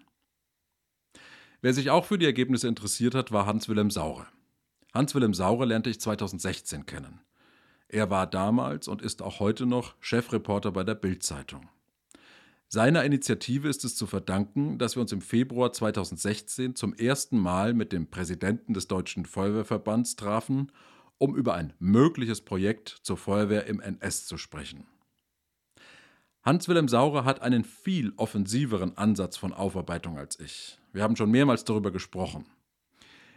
Wer 1.61 1.73
sich 1.73 1.91
auch 1.91 2.03
für 2.03 2.17
die 2.17 2.25
Ergebnisse 2.25 2.67
interessiert 2.67 3.15
hat, 3.15 3.31
war 3.31 3.45
Hans-Wilhelm 3.45 3.89
Saure. 3.89 4.27
Hans-Wilhelm 4.93 5.33
Saure 5.33 5.63
lernte 5.63 5.89
ich 5.89 6.01
2016 6.01 6.85
kennen. 6.85 7.21
Er 7.87 8.09
war 8.09 8.27
damals 8.27 8.89
und 8.89 9.01
ist 9.01 9.21
auch 9.21 9.39
heute 9.39 9.65
noch 9.65 9.95
Chefreporter 10.01 10.73
bei 10.73 10.83
der 10.83 10.95
Bild-Zeitung. 10.95 11.69
Seiner 12.73 13.03
Initiative 13.03 13.69
ist 13.69 13.85
es 13.85 13.95
zu 13.95 14.07
verdanken, 14.07 14.79
dass 14.79 14.95
wir 14.95 15.01
uns 15.01 15.11
im 15.11 15.21
Februar 15.21 15.71
2016 15.71 16.75
zum 16.75 16.95
ersten 16.95 17.37
Mal 17.37 17.75
mit 17.75 17.91
dem 17.91 18.07
Präsidenten 18.07 18.73
des 18.73 18.87
Deutschen 18.87 19.27
Feuerwehrverbands 19.27 20.15
trafen, 20.15 20.71
um 21.19 21.35
über 21.35 21.53
ein 21.53 21.73
mögliches 21.77 22.41
Projekt 22.41 22.97
zur 23.03 23.15
Feuerwehr 23.15 23.67
im 23.67 23.79
NS 23.79 24.25
zu 24.25 24.37
sprechen. 24.37 24.87
Hans-Wilhelm 26.41 26.87
Saurer 26.87 27.25
hat 27.25 27.43
einen 27.43 27.63
viel 27.63 28.11
offensiveren 28.17 28.97
Ansatz 28.97 29.37
von 29.37 29.53
Aufarbeitung 29.53 30.17
als 30.17 30.39
ich. 30.39 30.79
Wir 30.93 31.03
haben 31.03 31.15
schon 31.15 31.29
mehrmals 31.29 31.65
darüber 31.65 31.91
gesprochen. 31.91 32.47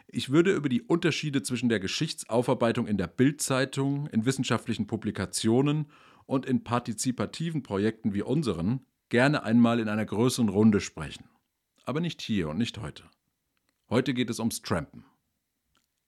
Ich 0.09 0.31
würde 0.31 0.55
über 0.55 0.71
die 0.71 0.81
Unterschiede 0.81 1.43
zwischen 1.43 1.69
der 1.69 1.81
Geschichtsaufarbeitung 1.81 2.87
in 2.87 2.97
der 2.97 3.09
Bildzeitung, 3.09 4.07
in 4.07 4.25
wissenschaftlichen 4.25 4.87
Publikationen 4.87 5.91
und 6.25 6.47
in 6.47 6.65
partizipativen 6.65 7.63
Projekten 7.63 8.15
wie 8.15 8.23
unseren 8.23 8.81
gerne 9.09 9.43
einmal 9.43 9.81
in 9.81 9.89
einer 9.89 10.05
größeren 10.05 10.49
Runde 10.49 10.81
sprechen. 10.81 11.29
Aber 11.85 12.01
nicht 12.01 12.21
hier 12.23 12.49
und 12.49 12.59
nicht 12.59 12.79
heute. 12.79 13.05
Heute 13.89 14.15
geht 14.15 14.31
es 14.31 14.41
ums 14.41 14.63
Trampen. 14.63 15.05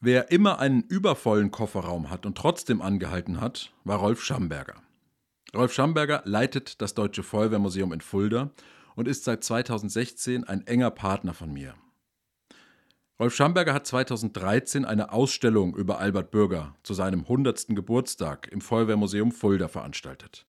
Wer 0.00 0.30
immer 0.30 0.58
einen 0.58 0.82
übervollen 0.82 1.50
Kofferraum 1.50 2.10
hat 2.10 2.26
und 2.26 2.36
trotzdem 2.36 2.82
angehalten 2.82 3.40
hat, 3.40 3.72
war 3.84 3.98
Rolf 3.98 4.22
Schamberger. 4.22 4.82
Rolf 5.54 5.72
Schamberger 5.72 6.22
leitet 6.24 6.82
das 6.82 6.94
Deutsche 6.94 7.22
Feuerwehrmuseum 7.22 7.92
in 7.92 8.00
Fulda 8.00 8.50
und 8.96 9.06
ist 9.06 9.24
seit 9.24 9.44
2016 9.44 10.44
ein 10.44 10.66
enger 10.66 10.90
Partner 10.90 11.34
von 11.34 11.52
mir. 11.52 11.74
Rolf 13.20 13.34
Schamberger 13.34 13.74
hat 13.74 13.86
2013 13.86 14.84
eine 14.84 15.12
Ausstellung 15.12 15.76
über 15.76 15.98
Albert 15.98 16.32
Bürger 16.32 16.76
zu 16.82 16.94
seinem 16.94 17.20
100. 17.20 17.68
Geburtstag 17.68 18.48
im 18.48 18.60
Feuerwehrmuseum 18.60 19.32
Fulda 19.32 19.68
veranstaltet. 19.68 20.47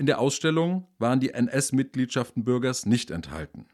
In 0.00 0.06
der 0.06 0.18
Ausstellung 0.18 0.88
waren 0.98 1.20
die 1.20 1.34
NS-Mitgliedschaften 1.34 2.42
Bürgers 2.42 2.86
nicht 2.86 3.10
enthalten. 3.10 3.66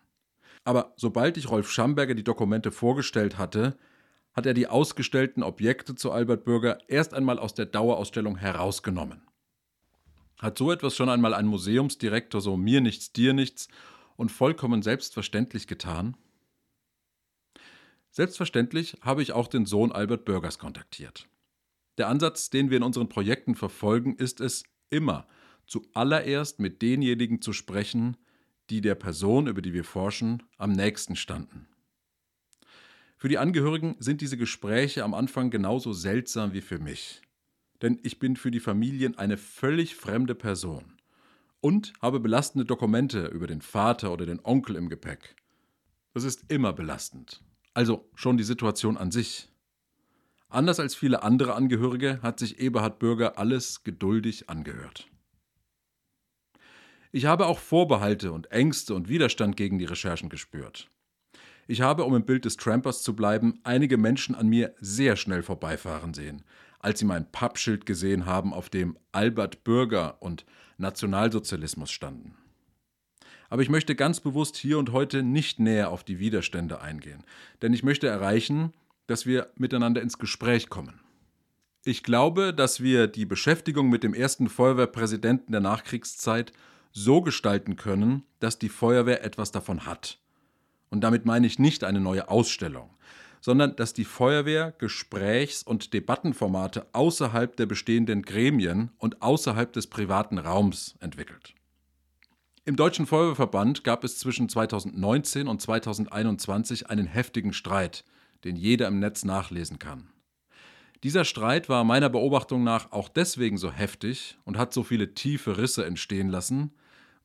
Aber 0.64 0.92
sobald 0.96 1.36
ich 1.36 1.48
Rolf 1.48 1.70
Schamberger 1.70 2.16
die 2.16 2.24
Dokumente 2.24 2.72
vorgestellt 2.72 3.38
hatte, 3.38 3.78
hat 4.32 4.44
er 4.44 4.52
die 4.52 4.66
ausgestellten 4.66 5.44
Objekte 5.44 5.94
zu 5.94 6.10
Albert 6.10 6.42
Bürger 6.42 6.78
erst 6.88 7.14
einmal 7.14 7.38
aus 7.38 7.54
der 7.54 7.66
Dauerausstellung 7.66 8.36
herausgenommen. 8.36 9.22
Hat 10.38 10.58
so 10.58 10.72
etwas 10.72 10.96
schon 10.96 11.08
einmal 11.08 11.32
ein 11.32 11.46
Museumsdirektor 11.46 12.40
so 12.40 12.56
mir 12.56 12.80
nichts, 12.80 13.12
dir 13.12 13.32
nichts 13.32 13.68
und 14.16 14.32
vollkommen 14.32 14.82
selbstverständlich 14.82 15.68
getan? 15.68 16.16
Selbstverständlich 18.10 18.98
habe 19.00 19.22
ich 19.22 19.30
auch 19.30 19.46
den 19.46 19.64
Sohn 19.64 19.92
Albert 19.92 20.24
Bürgers 20.24 20.58
kontaktiert. 20.58 21.28
Der 21.98 22.08
Ansatz, 22.08 22.50
den 22.50 22.70
wir 22.70 22.78
in 22.78 22.82
unseren 22.82 23.08
Projekten 23.08 23.54
verfolgen, 23.54 24.16
ist 24.16 24.40
es, 24.40 24.64
immer 24.90 25.28
zuallererst 25.66 26.61
mit 26.61 26.83
denjenigen 26.83 27.42
zu 27.42 27.52
sprechen, 27.52 28.16
die 28.70 28.81
der 28.81 28.94
Person, 28.94 29.46
über 29.46 29.62
die 29.62 29.72
wir 29.72 29.85
forschen, 29.85 30.42
am 30.59 30.72
nächsten 30.72 31.16
standen. 31.16 31.68
Für 33.16 33.29
die 33.29 33.38
Angehörigen 33.38 33.96
sind 33.98 34.20
diese 34.20 34.37
Gespräche 34.37 35.02
am 35.02 35.14
Anfang 35.14 35.50
genauso 35.50 35.92
seltsam 35.92 36.52
wie 36.52 36.61
für 36.61 36.79
mich. 36.79 37.22
Denn 37.83 37.98
ich 38.02 38.18
bin 38.18 38.37
für 38.37 38.50
die 38.50 38.61
Familien 38.61 39.18
eine 39.18 39.37
völlig 39.37 39.96
fremde 39.96 40.35
Person 40.35 40.96
und 41.61 41.92
habe 42.00 42.20
belastende 42.20 42.64
Dokumente 42.64 43.26
über 43.26 43.46
den 43.46 43.62
Vater 43.62 44.12
oder 44.12 44.26
den 44.26 44.40
Onkel 44.44 44.76
im 44.76 44.88
Gepäck. 44.88 45.35
Das 46.14 46.24
ist 46.24 46.44
immer 46.48 46.72
belastend. 46.72 47.42
Also 47.74 48.09
schon 48.14 48.37
die 48.37 48.44
Situation 48.44 48.96
an 48.96 49.11
sich. 49.11 49.48
Anders 50.48 50.81
als 50.81 50.94
viele 50.94 51.22
andere 51.22 51.55
Angehörige 51.55 52.20
hat 52.22 52.38
sich 52.38 52.59
Eberhard 52.61 52.98
Bürger 52.98 53.38
alles 53.38 53.83
geduldig 53.83 54.48
angehört. 54.48 55.09
Ich 57.16 57.24
habe 57.24 57.46
auch 57.46 57.61
Vorbehalte 57.61 58.31
und 58.31 58.52
Ängste 58.52 58.94
und 58.94 59.09
Widerstand 59.09 59.57
gegen 59.57 59.79
die 59.79 59.87
Recherchen 59.87 60.29
gespürt. 60.29 60.90
Ich 61.66 61.81
habe, 61.81 62.05
um 62.05 62.14
im 62.14 62.26
Bild 62.26 62.44
des 62.44 62.59
Trampers 62.59 63.02
zu 63.02 63.16
bleiben, 63.16 63.59
einige 63.64 63.96
Menschen 63.96 64.35
an 64.35 64.48
mir 64.48 64.74
sehr 64.81 65.16
schnell 65.16 65.42
vorbeifahren 65.42 66.12
sehen, 66.12 66.44
als 66.79 66.98
sie 66.98 67.07
mein 67.07 67.33
Pappschild 67.33 67.87
gesehen 67.87 68.26
haben, 68.26 68.52
auf 68.52 68.68
dem 68.68 68.98
Albert 69.12 69.64
Bürger 69.64 70.20
und 70.20 70.44
Nationalsozialismus 70.76 71.90
standen. 71.90 72.37
Aber 73.48 73.62
ich 73.62 73.70
möchte 73.70 73.94
ganz 73.94 74.20
bewusst 74.20 74.59
hier 74.59 74.79
und 74.79 74.92
heute 74.92 75.22
nicht 75.22 75.59
näher 75.59 75.92
auf 75.92 76.05
die 76.05 76.18
Widerstände 76.18 76.83
eingehen, 76.83 77.24
denn 77.62 77.72
ich 77.72 77.83
möchte 77.83 78.09
erreichen, 78.09 78.74
dass 79.07 79.24
wir 79.24 79.46
miteinander 79.55 80.02
ins 80.02 80.18
Gespräch 80.18 80.68
kommen. 80.68 81.00
Ich 81.83 82.02
glaube, 82.02 82.52
dass 82.52 82.83
wir 82.83 83.07
die 83.07 83.24
Beschäftigung 83.24 83.88
mit 83.88 84.02
dem 84.02 84.12
ersten 84.12 84.50
Feuerwehrpräsidenten 84.50 85.52
der 85.52 85.62
Nachkriegszeit 85.62 86.52
so 86.96 87.20
gestalten 87.20 87.76
können, 87.76 88.22
dass 88.40 88.59
die 88.59 88.70
Feuerwehr 88.70 89.22
etwas 89.22 89.52
davon 89.52 89.85
hat. 89.85 90.18
Und 90.88 91.02
damit 91.02 91.26
meine 91.26 91.46
ich 91.46 91.59
nicht 91.59 91.85
eine 91.85 92.00
neue 92.00 92.30
Ausstellung, 92.30 92.88
sondern 93.42 93.76
dass 93.76 93.92
die 93.92 94.06
Feuerwehr 94.06 94.72
Gesprächs- 94.72 95.62
und 95.62 95.92
Debattenformate 95.92 96.87
außerhalb 96.92 97.54
der 97.54 97.66
bestehenden 97.66 98.22
Gremien 98.22 98.92
und 98.96 99.20
außerhalb 99.20 99.74
des 99.74 99.88
privaten 99.88 100.38
Raums 100.38 100.94
entwickelt. 101.00 101.52
Im 102.64 102.76
Deutschen 102.76 103.06
Feuerwehrverband 103.06 103.85
gab 103.85 104.02
es 104.02 104.18
zwischen 104.18 104.48
2019 104.48 105.48
und 105.48 105.61
2021 105.61 106.88
einen 106.88 107.06
heftigen 107.06 107.52
Streit, 107.52 108.04
den 108.44 108.56
jeder 108.56 108.88
im 108.88 109.00
Netz 109.00 109.22
nachlesen 109.22 109.78
kann. 109.78 110.09
Dieser 111.02 111.26
Streit 111.26 111.68
war 111.68 111.85
meiner 111.85 112.09
Beobachtung 112.09 112.64
nach 112.64 112.90
auch 112.90 113.11
deswegen 113.11 113.59
so 113.59 113.70
heftig 113.70 114.38
und 114.46 114.56
hat 114.56 114.72
so 114.72 114.82
viele 114.82 115.12
tiefe 115.12 115.59
Risse 115.59 115.85
entstehen 115.85 116.30
lassen, 116.30 116.72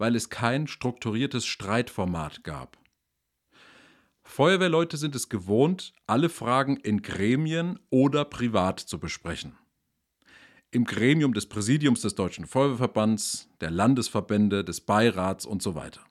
weil 0.02 0.16
es 0.16 0.30
kein 0.30 0.66
strukturiertes 0.66 1.46
Streitformat 1.46 2.44
gab. 2.44 2.80
Feuerwehrleute 4.24 4.98
sind 4.98 5.14
es 5.14 5.30
gewohnt, 5.30 5.94
alle 6.08 6.30
Fragen 6.30 6.78
in 6.78 7.04
Gremien 7.04 7.78
oder 7.92 8.26
privat 8.26 8.80
zu 8.80 9.00
besprechen. 9.00 9.60
Im 10.72 10.86
Gremium 10.86 11.36
des 11.36 11.46
Präsidiums 11.46 12.02
des 12.02 12.16
Deutschen 12.16 12.48
Feuerwehrverbands, 12.48 13.48
der 13.62 13.70
Landesverbände, 13.70 14.64
des 14.64 14.82
Beirats 14.82 15.46
und 15.46 15.62
so 15.62 15.76
weiter. 15.76 16.02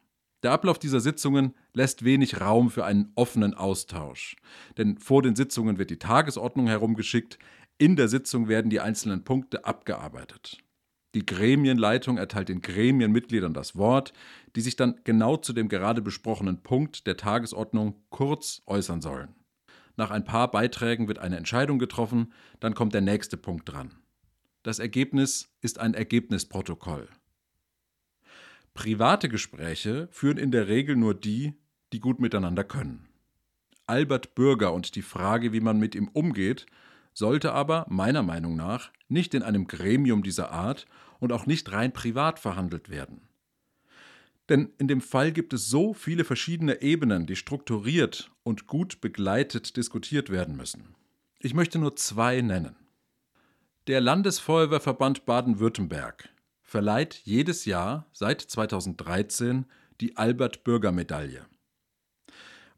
Der 0.44 0.52
Ablauf 0.52 0.78
dieser 0.78 1.00
Sitzungen 1.00 1.56
lässt 1.72 2.04
wenig 2.04 2.40
Raum 2.40 2.70
für 2.70 2.84
einen 2.84 3.10
offenen 3.16 3.54
Austausch. 3.54 4.36
Denn 4.78 4.98
vor 4.98 5.22
den 5.22 5.34
Sitzungen 5.34 5.78
wird 5.78 5.90
die 5.90 5.98
Tagesordnung 5.98 6.68
herumgeschickt, 6.68 7.40
in 7.76 7.96
der 7.96 8.06
Sitzung 8.06 8.46
werden 8.46 8.70
die 8.70 8.78
einzelnen 8.78 9.24
Punkte 9.24 9.64
abgearbeitet. 9.64 10.58
Die 11.14 11.26
Gremienleitung 11.26 12.18
erteilt 12.18 12.48
den 12.48 12.62
Gremienmitgliedern 12.62 13.52
das 13.52 13.76
Wort, 13.76 14.12
die 14.54 14.60
sich 14.60 14.76
dann 14.76 15.00
genau 15.02 15.36
zu 15.36 15.52
dem 15.52 15.68
gerade 15.68 16.02
besprochenen 16.02 16.62
Punkt 16.62 17.06
der 17.06 17.16
Tagesordnung 17.16 18.02
kurz 18.10 18.62
äußern 18.66 19.00
sollen. 19.00 19.34
Nach 19.96 20.10
ein 20.10 20.24
paar 20.24 20.50
Beiträgen 20.50 21.08
wird 21.08 21.18
eine 21.18 21.36
Entscheidung 21.36 21.78
getroffen, 21.78 22.32
dann 22.60 22.74
kommt 22.74 22.94
der 22.94 23.00
nächste 23.00 23.36
Punkt 23.36 23.68
dran. 23.68 23.94
Das 24.62 24.78
Ergebnis 24.78 25.52
ist 25.60 25.80
ein 25.80 25.94
Ergebnisprotokoll. 25.94 27.08
Private 28.72 29.28
Gespräche 29.28 30.08
führen 30.12 30.38
in 30.38 30.52
der 30.52 30.68
Regel 30.68 30.96
nur 30.96 31.14
die, 31.14 31.54
die 31.92 32.00
gut 32.00 32.20
miteinander 32.20 32.62
können. 32.62 33.08
Albert 33.86 34.36
Bürger 34.36 34.72
und 34.72 34.94
die 34.94 35.02
Frage, 35.02 35.52
wie 35.52 35.60
man 35.60 35.78
mit 35.78 35.96
ihm 35.96 36.08
umgeht, 36.08 36.66
sollte 37.12 37.52
aber 37.52 37.86
meiner 37.88 38.22
Meinung 38.22 38.56
nach 38.56 38.90
nicht 39.08 39.34
in 39.34 39.42
einem 39.42 39.66
Gremium 39.66 40.22
dieser 40.22 40.50
Art 40.52 40.86
und 41.18 41.32
auch 41.32 41.46
nicht 41.46 41.70
rein 41.72 41.92
privat 41.92 42.38
verhandelt 42.38 42.88
werden. 42.88 43.28
Denn 44.48 44.72
in 44.78 44.88
dem 44.88 45.00
Fall 45.00 45.30
gibt 45.30 45.52
es 45.52 45.68
so 45.68 45.94
viele 45.94 46.24
verschiedene 46.24 46.82
Ebenen, 46.82 47.26
die 47.26 47.36
strukturiert 47.36 48.32
und 48.42 48.66
gut 48.66 49.00
begleitet 49.00 49.76
diskutiert 49.76 50.30
werden 50.30 50.56
müssen. 50.56 50.96
Ich 51.38 51.54
möchte 51.54 51.78
nur 51.78 51.94
zwei 51.94 52.40
nennen. 52.40 52.74
Der 53.86 54.00
Landesfeuerwehrverband 54.00 55.24
Baden-Württemberg 55.24 56.28
verleiht 56.62 57.22
jedes 57.24 57.64
Jahr 57.64 58.06
seit 58.12 58.40
2013 58.40 59.66
die 60.00 60.16
Albert-Bürger-Medaille. 60.16 61.46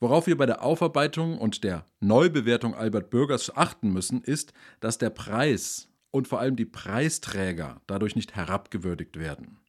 Worauf 0.02 0.26
wir 0.26 0.36
bei 0.36 0.46
der 0.46 0.64
Aufarbeitung 0.64 1.38
und 1.38 1.62
der 1.62 1.86
Neubewertung 2.00 2.74
Albert 2.74 3.08
Bürgers 3.08 3.56
achten 3.56 3.92
müssen, 3.92 4.20
ist, 4.20 4.52
dass 4.80 4.98
der 4.98 5.10
Preis 5.10 5.90
und 6.10 6.26
vor 6.26 6.40
allem 6.40 6.56
die 6.56 6.64
Preisträger 6.64 7.80
dadurch 7.86 8.16
nicht 8.16 8.34
herabgewürdigt 8.34 9.16
werden. 9.16 9.60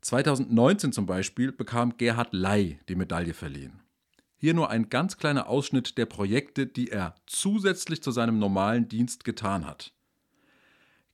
2019 0.00 0.90
zum 0.90 1.06
Beispiel 1.06 1.52
bekam 1.52 1.96
Gerhard 1.98 2.32
Ley 2.32 2.80
die 2.88 2.96
Medaille 2.96 3.32
verliehen. 3.32 3.80
Hier 4.34 4.54
nur 4.54 4.70
ein 4.70 4.88
ganz 4.88 5.18
kleiner 5.18 5.46
Ausschnitt 5.46 5.98
der 5.98 6.06
Projekte, 6.06 6.66
die 6.66 6.90
er 6.90 7.14
zusätzlich 7.28 8.02
zu 8.02 8.10
seinem 8.10 8.40
normalen 8.40 8.88
Dienst 8.88 9.22
getan 9.22 9.66
hat. 9.66 9.94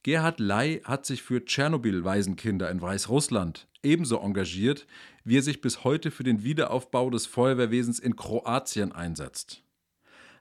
Gerhard 0.03 0.41
Ley 0.41 0.81
hat 0.85 1.05
sich 1.05 1.23
für 1.23 1.45
Tschernobyl-Waisenkinder 1.45 2.71
in 2.71 2.81
Weißrussland 2.81 3.69
ebenso 3.83 4.19
engagiert, 4.19 4.87
wie 5.25 5.37
er 5.37 5.43
sich 5.43 5.61
bis 5.61 5.85
heute 5.85 6.11
für 6.11 6.23
den 6.23 6.43
Wiederaufbau 6.43 7.11
des 7.11 7.27
Feuerwehrwesens 7.27 7.99
in 7.99 8.17
Kroatien 8.17 8.93
einsetzt. 8.93 9.63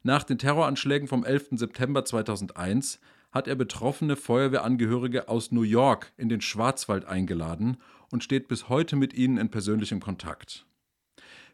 Nach 0.02 0.24
den 0.24 0.38
Terroranschlägen 0.38 1.10
vom 1.10 1.26
11. 1.26 1.50
September 1.52 2.06
2001 2.06 3.02
hat 3.34 3.50
er 3.50 3.56
betroffene 3.56 4.16
Feuerwehrangehörige 4.16 5.28
aus 5.28 5.52
New 5.52 5.64
York 5.64 6.14
in 6.16 6.30
den 6.30 6.40
Schwarzwald 6.40 7.04
eingeladen 7.04 7.78
und 8.12 8.24
steht 8.24 8.48
bis 8.48 8.70
heute 8.70 8.96
mit 8.96 9.14
ihnen 9.14 9.38
in 9.38 9.50
persönlichem 9.50 10.00
Kontakt. 10.00 10.66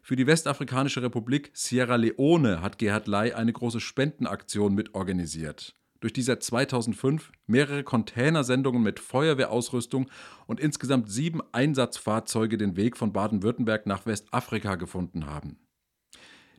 Für 0.00 0.14
die 0.14 0.28
Westafrikanische 0.28 1.02
Republik 1.02 1.50
Sierra 1.54 1.96
Leone 1.96 2.62
hat 2.62 2.78
Gerhard 2.78 3.08
Ley 3.08 3.32
eine 3.32 3.52
große 3.52 3.80
Spendenaktion 3.80 4.76
mitorganisiert 4.76 5.74
durch 6.00 6.12
die 6.12 6.22
seit 6.22 6.42
2005 6.42 7.32
mehrere 7.46 7.84
Containersendungen 7.84 8.82
mit 8.82 9.00
Feuerwehrausrüstung 9.00 10.08
und 10.46 10.60
insgesamt 10.60 11.10
sieben 11.10 11.40
Einsatzfahrzeuge 11.52 12.58
den 12.58 12.76
Weg 12.76 12.96
von 12.96 13.12
Baden-Württemberg 13.12 13.86
nach 13.86 14.06
Westafrika 14.06 14.74
gefunden 14.76 15.26
haben. 15.26 15.58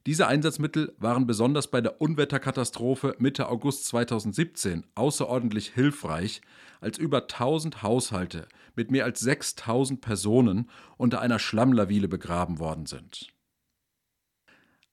Diese 0.07 0.25
Einsatzmittel 0.27 0.95
waren 0.99 1.27
besonders 1.27 1.67
bei 1.69 1.81
der 1.81 1.99
Unwetterkatastrophe 1.99 3.17
Mitte 3.19 3.49
August 3.49 3.87
2017 3.87 4.85
außerordentlich 4.95 5.73
hilfreich, 5.73 6.39
als 6.79 6.97
über 6.97 7.23
1000 7.23 7.83
Haushalte 7.83 8.47
mit 8.73 8.89
mehr 8.89 9.03
als 9.03 9.19
6000 9.19 9.99
Personen 9.99 10.69
unter 10.95 11.19
einer 11.19 11.39
Schlammlawine 11.39 12.07
begraben 12.07 12.57
worden 12.57 12.85
sind. 12.85 13.33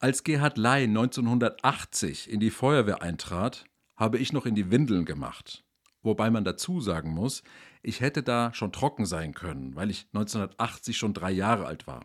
Als 0.01 0.25
Gerhard 0.25 0.59
Ley 0.59 0.83
1980 0.83 2.29
in 2.29 2.41
die 2.41 2.51
Feuerwehr 2.51 3.01
eintrat, 3.01 3.67
habe 3.97 4.19
ich 4.19 4.33
noch 4.33 4.47
in 4.47 4.55
die 4.55 4.71
Windeln 4.71 5.05
gemacht. 5.05 5.65
Wobei 6.03 6.31
man 6.31 6.45
dazu 6.45 6.81
sagen 6.81 7.11
muss, 7.11 7.43
ich 7.83 8.01
hätte 8.01 8.23
da 8.23 8.53
schon 8.53 8.73
trocken 8.73 9.07
sein 9.07 9.33
können, 9.33 9.75
weil 9.75 9.91
ich 9.91 10.07
1980 10.13 10.97
schon 10.97 11.15
drei 11.15 11.31
Jahre 11.31 11.67
alt 11.67 11.87
war. 11.87 12.05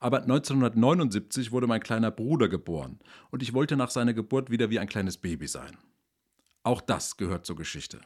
Aber 0.00 0.22
1979 0.22 1.52
wurde 1.52 1.66
mein 1.66 1.82
kleiner 1.82 2.10
Bruder 2.10 2.48
geboren 2.48 2.98
und 3.30 3.42
ich 3.42 3.52
wollte 3.52 3.76
nach 3.76 3.90
seiner 3.90 4.14
Geburt 4.14 4.50
wieder 4.50 4.70
wie 4.70 4.78
ein 4.78 4.88
kleines 4.88 5.18
Baby 5.18 5.46
sein. 5.46 5.76
Auch 6.62 6.80
das 6.80 7.16
gehört 7.16 7.44
zur 7.44 7.56
Geschichte. 7.56 8.00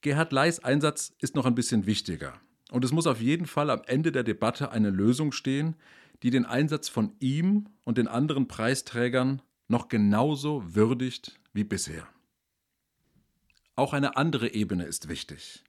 Gerhard 0.00 0.32
Leis 0.32 0.62
Einsatz 0.62 1.14
ist 1.20 1.34
noch 1.34 1.46
ein 1.46 1.54
bisschen 1.54 1.86
wichtiger. 1.86 2.34
Und 2.70 2.84
es 2.84 2.92
muss 2.92 3.06
auf 3.06 3.20
jeden 3.20 3.46
Fall 3.46 3.70
am 3.70 3.82
Ende 3.86 4.12
der 4.12 4.24
Debatte 4.24 4.70
eine 4.70 4.90
Lösung 4.90 5.32
stehen, 5.32 5.76
die 6.22 6.30
den 6.30 6.44
Einsatz 6.44 6.88
von 6.88 7.14
ihm 7.18 7.68
und 7.84 7.98
den 7.98 8.08
anderen 8.08 8.48
Preisträgern 8.48 9.42
noch 9.68 9.88
genauso 9.88 10.74
würdigt 10.74 11.38
wie 11.52 11.64
bisher. 11.64 12.06
Auch 13.76 13.92
eine 13.92 14.16
andere 14.16 14.52
Ebene 14.54 14.84
ist 14.84 15.08
wichtig. 15.08 15.62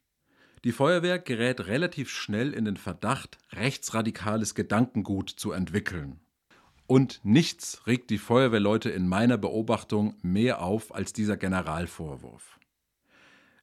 Die 0.64 0.72
Feuerwehr 0.72 1.20
gerät 1.20 1.68
relativ 1.68 2.10
schnell 2.10 2.54
in 2.54 2.66
den 2.66 2.78
Verdacht, 2.78 3.38
rechtsradikales 3.52 4.56
Gedankengut 4.56 5.30
zu 5.30 5.52
entwickeln. 5.52 6.20
Und 6.88 7.22
nichts 7.24 7.86
regt 7.86 8.10
die 8.10 8.18
Feuerwehrleute 8.18 8.90
in 8.90 9.08
meiner 9.08 9.38
Beobachtung 9.38 10.16
mehr 10.22 10.62
auf 10.62 10.94
als 10.94 11.14
dieser 11.14 11.38
Generalvorwurf. 11.38 12.60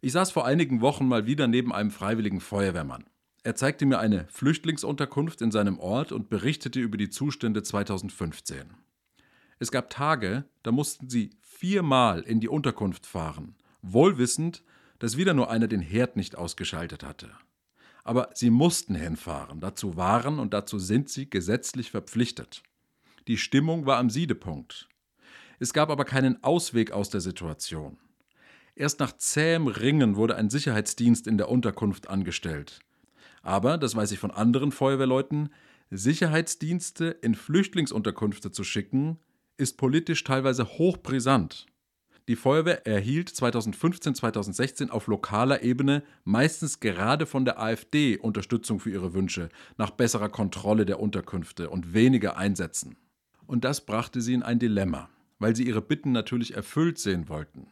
Ich 0.00 0.12
saß 0.12 0.30
vor 0.30 0.46
einigen 0.46 0.80
Wochen 0.80 1.08
mal 1.08 1.26
wieder 1.26 1.48
neben 1.48 1.72
einem 1.72 1.90
freiwilligen 1.90 2.40
Feuerwehrmann. 2.40 3.04
Er 3.42 3.56
zeigte 3.56 3.84
mir 3.84 3.98
eine 3.98 4.26
Flüchtlingsunterkunft 4.28 5.42
in 5.42 5.50
seinem 5.50 5.78
Ort 5.78 6.12
und 6.12 6.28
berichtete 6.28 6.80
über 6.80 6.96
die 6.96 7.10
Zustände 7.10 7.62
2015. 7.62 8.85
Es 9.58 9.70
gab 9.70 9.90
Tage, 9.90 10.44
da 10.62 10.72
mussten 10.72 11.08
sie 11.08 11.30
viermal 11.40 12.22
in 12.22 12.40
die 12.40 12.48
Unterkunft 12.48 13.06
fahren, 13.06 13.54
wohlwissend, 13.82 14.62
dass 14.98 15.16
wieder 15.16 15.34
nur 15.34 15.50
einer 15.50 15.68
den 15.68 15.80
Herd 15.80 16.16
nicht 16.16 16.36
ausgeschaltet 16.36 17.04
hatte. 17.04 17.30
Aber 18.04 18.30
sie 18.34 18.50
mussten 18.50 18.94
hinfahren, 18.94 19.60
dazu 19.60 19.96
waren 19.96 20.38
und 20.38 20.54
dazu 20.54 20.78
sind 20.78 21.08
sie 21.08 21.28
gesetzlich 21.28 21.90
verpflichtet. 21.90 22.62
Die 23.26 23.38
Stimmung 23.38 23.86
war 23.86 23.98
am 23.98 24.10
Siedepunkt. 24.10 24.88
Es 25.58 25.72
gab 25.72 25.90
aber 25.90 26.04
keinen 26.04 26.42
Ausweg 26.44 26.92
aus 26.92 27.08
der 27.08 27.20
Situation. 27.20 27.98
Erst 28.74 29.00
nach 29.00 29.16
zähem 29.16 29.68
Ringen 29.68 30.16
wurde 30.16 30.36
ein 30.36 30.50
Sicherheitsdienst 30.50 31.26
in 31.26 31.38
der 31.38 31.48
Unterkunft 31.48 32.08
angestellt. 32.08 32.80
Aber, 33.42 33.78
das 33.78 33.96
weiß 33.96 34.12
ich 34.12 34.18
von 34.18 34.30
anderen 34.30 34.70
Feuerwehrleuten, 34.70 35.48
Sicherheitsdienste 35.90 37.06
in 37.06 37.34
Flüchtlingsunterkünfte 37.34 38.50
zu 38.50 38.64
schicken, 38.64 39.18
ist 39.56 39.76
politisch 39.76 40.24
teilweise 40.24 40.66
hochbrisant. 40.78 41.66
Die 42.28 42.36
Feuerwehr 42.36 42.86
erhielt 42.86 43.30
2015-2016 43.30 44.90
auf 44.90 45.06
lokaler 45.06 45.62
Ebene 45.62 46.02
meistens 46.24 46.80
gerade 46.80 47.24
von 47.24 47.44
der 47.44 47.60
AfD 47.60 48.18
Unterstützung 48.18 48.80
für 48.80 48.90
ihre 48.90 49.14
Wünsche 49.14 49.48
nach 49.78 49.90
besserer 49.90 50.28
Kontrolle 50.28 50.86
der 50.86 50.98
Unterkünfte 50.98 51.70
und 51.70 51.94
weniger 51.94 52.36
Einsätzen. 52.36 52.96
Und 53.46 53.64
das 53.64 53.86
brachte 53.86 54.20
sie 54.20 54.34
in 54.34 54.42
ein 54.42 54.58
Dilemma, 54.58 55.08
weil 55.38 55.54
sie 55.54 55.64
ihre 55.64 55.82
Bitten 55.82 56.10
natürlich 56.10 56.54
erfüllt 56.54 56.98
sehen 56.98 57.28
wollten, 57.28 57.68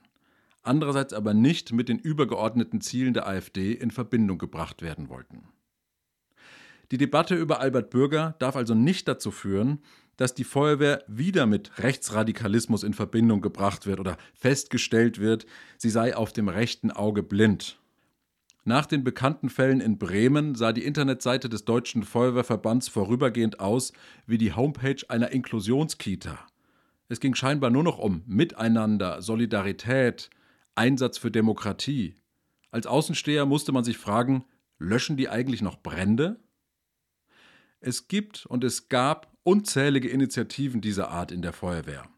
andererseits 0.63 1.13
aber 1.13 1.35
nicht 1.35 1.73
mit 1.73 1.89
den 1.89 1.99
übergeordneten 1.99 2.81
Zielen 2.81 3.13
der 3.13 3.27
AfD 3.27 3.73
in 3.73 3.91
Verbindung 3.91 4.39
gebracht 4.39 4.83
werden 4.83 5.09
wollten. 5.09 5.49
Die 6.91 6.99
Debatte 6.99 7.35
über 7.35 7.61
Albert 7.61 7.91
Bürger 7.91 8.35
darf 8.39 8.57
also 8.57 8.75
nicht 8.75 9.09
dazu 9.09 9.31
führen, 9.31 9.81
dass 10.17 10.35
die 10.35 10.45
Feuerwehr 10.45 11.03
wieder 11.09 11.47
mit 11.47 11.79
Rechtsradikalismus 11.79 12.83
in 12.83 12.95
Verbindung 12.95 13.41
gebracht 13.41 13.87
wird 13.87 14.01
oder 14.01 14.17
festgestellt 14.35 15.19
wird, 15.19 15.47
sie 15.77 15.91
sei 15.91 16.17
auf 16.17 16.33
dem 16.33 16.49
rechten 16.49 16.91
Auge 16.91 17.23
blind. 17.23 17.79
Nach 18.67 18.87
den 18.87 19.05
bekannten 19.05 19.51
Fällen 19.51 19.81
in 19.81 19.99
Bremen 19.99 20.55
sah 20.55 20.73
die 20.73 20.85
Internetseite 20.85 21.51
des 21.51 21.67
Deutschen 21.67 22.03
Feuerwehrverbands 22.03 22.89
vorübergehend 22.89 23.61
aus 23.61 23.93
wie 24.27 24.39
die 24.39 24.55
Homepage 24.55 25.03
einer 25.09 25.33
Inklusionskita. 25.33 26.39
Es 27.09 27.21
ging 27.21 27.35
scheinbar 27.35 27.69
nur 27.69 27.83
noch 27.83 27.99
um 27.99 28.23
Miteinander, 28.27 29.21
Solidarität, 29.21 30.31
Einsatz 30.75 31.19
für 31.19 31.31
Demokratie. 31.31 32.15
Als 32.71 32.87
Außensteher 32.87 33.45
musste 33.45 33.73
man 33.73 33.85
sich 33.85 33.99
fragen, 33.99 34.45
löschen 34.79 35.19
die 35.19 35.29
eigentlich 35.29 35.61
noch 35.61 35.83
Brände? 35.83 36.41
Es 37.87 38.09
gibt 38.09 38.47
und 38.47 38.65
es 38.65 38.89
gab 38.89 39.31
unzählige 39.43 40.09
Initiativen 40.09 40.81
dieser 40.81 41.11
Art 41.11 41.31
in 41.31 41.43
der 41.43 41.53
Feuerwehr. 41.53 42.09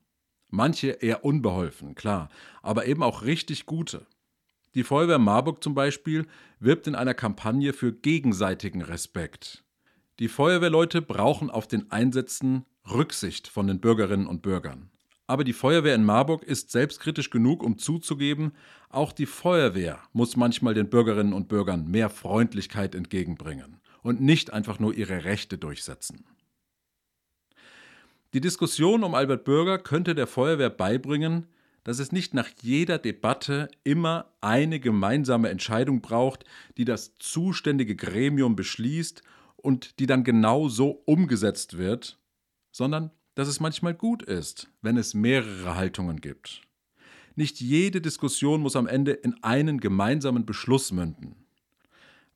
Manche 0.49 0.91
eher 0.91 1.25
unbeholfen, 1.25 1.97
klar, 1.97 2.29
aber 2.63 2.87
eben 2.87 3.03
auch 3.03 3.23
richtig 3.23 3.67
gute. 3.67 4.07
Die 4.77 4.85
Feuerwehr 4.85 5.19
Marburg 5.19 5.65
zum 5.65 5.75
Beispiel 5.75 6.29
wirbt 6.61 6.87
in 6.87 6.95
einer 6.95 7.15
Kampagne 7.15 7.73
für 7.73 7.93
gegenseitigen 7.93 8.81
Respekt. 8.81 9.65
Die 10.21 10.29
Feuerwehrleute 10.29 11.03
brauchen 11.03 11.51
auf 11.51 11.67
den 11.67 11.91
Einsätzen 11.91 12.65
Rücksicht 12.89 13.49
von 13.49 13.67
den 13.67 13.81
Bürgerinnen 13.81 14.29
und 14.29 14.43
Bürgern. 14.43 14.91
Aber 15.27 15.43
die 15.43 15.53
Feuerwehr 15.53 15.97
in 15.97 16.05
Marburg 16.05 16.45
ist 16.45 16.71
selbstkritisch 16.71 17.31
genug, 17.31 17.65
um 17.65 17.77
zuzugeben, 17.77 18.53
auch 18.89 19.11
die 19.11 19.27
Feuerwehr 19.27 19.99
muss 20.13 20.37
manchmal 20.37 20.75
den 20.75 20.91
Bürgerinnen 20.91 21.33
und 21.33 21.49
Bürgern 21.49 21.91
mehr 21.91 22.09
Freundlichkeit 22.09 22.95
entgegenbringen 22.95 23.81
und 24.07 24.21
nicht 24.21 24.53
einfach 24.53 24.79
nur 24.79 24.95
ihre 24.95 25.25
Rechte 25.25 25.59
durchsetzen. 25.59 26.25
Die 28.35 28.40
Diskussion 28.40 29.03
um 29.03 29.16
Albert 29.16 29.45
Bürger 29.45 29.79
könnte 29.79 30.14
der 30.14 30.29
Feuerwehr 30.29 30.71
beibringen, 30.71 31.49
dass 31.83 31.99
es 31.99 32.12
nicht 32.12 32.33
nach 32.33 32.49
jeder 32.62 32.99
Debatte 32.99 33.69
immer 33.83 34.31
eine 34.40 34.79
gemeinsame 34.79 35.49
Entscheidung 35.49 36.03
braucht, 36.03 36.45
die 36.77 36.85
das 36.85 37.14
zuständige 37.19 37.97
Gremium 37.97 38.55
beschließt 38.55 39.25
und 39.57 39.99
die 39.99 40.07
dann 40.07 40.23
genau 40.23 40.69
so 40.69 41.03
umgesetzt 41.05 41.77
wird, 41.77 42.21
sondern 42.71 43.11
dass 43.35 43.49
es 43.49 43.59
manchmal 43.59 43.95
gut 43.95 44.23
ist, 44.23 44.69
wenn 44.83 44.97
es 44.97 45.14
mehrere 45.14 45.75
Haltungen 45.75 46.21
gibt. 46.21 46.62
Nicht 47.35 47.61
jede 47.61 48.01
Diskussion 48.01 48.61
muss 48.61 48.77
am 48.77 48.87
Ende 48.87 49.12
in 49.12 49.42
einen 49.42 49.81
gemeinsamen 49.81 50.47
Beschluss 50.47 50.92
münden. 50.92 51.46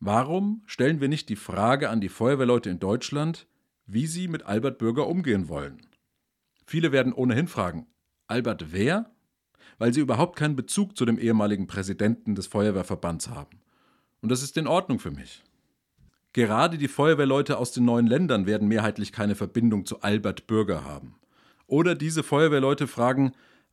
Warum 0.02 0.62
stellen 0.64 1.02
wir 1.02 1.08
nicht 1.08 1.28
die 1.28 1.36
Frage 1.36 1.90
an 1.90 2.00
die 2.00 2.08
Feuerwehrleute 2.08 2.70
in 2.70 2.78
Deutschland, 2.78 3.46
wie 3.84 4.06
sie 4.06 4.28
mit 4.28 4.46
Albert 4.46 4.78
Bürger 4.78 5.06
umgehen 5.06 5.48
wollen? 5.50 5.82
Viele 6.64 6.90
werden 6.90 7.12
ohnehin 7.12 7.48
fragen, 7.48 7.86
Albert 8.26 8.72
wer? 8.72 9.10
Weil 9.76 9.92
sie 9.92 10.00
überhaupt 10.00 10.36
keinen 10.38 10.56
Bezug 10.56 10.96
zu 10.96 11.04
dem 11.04 11.18
ehemaligen 11.18 11.66
Präsidenten 11.66 12.34
des 12.34 12.46
Feuerwehrverbands 12.46 13.28
haben. 13.28 13.60
Und 14.22 14.30
das 14.30 14.42
ist 14.42 14.56
in 14.56 14.66
Ordnung 14.66 15.00
für 15.00 15.10
mich. 15.10 15.42
Gerade 16.32 16.78
die 16.78 16.88
Feuerwehrleute 16.88 17.58
aus 17.58 17.72
den 17.72 17.84
neuen 17.84 18.06
Ländern 18.06 18.46
werden 18.46 18.68
mehrheitlich 18.68 19.12
keine 19.12 19.34
Verbindung 19.34 19.84
zu 19.84 20.00
Albert 20.00 20.46
Bürger 20.46 20.82
haben. 20.82 21.16
Oder 21.66 21.94
diese 21.94 22.22
Feuerwehrleute 22.22 22.86
fragen, 22.86 23.32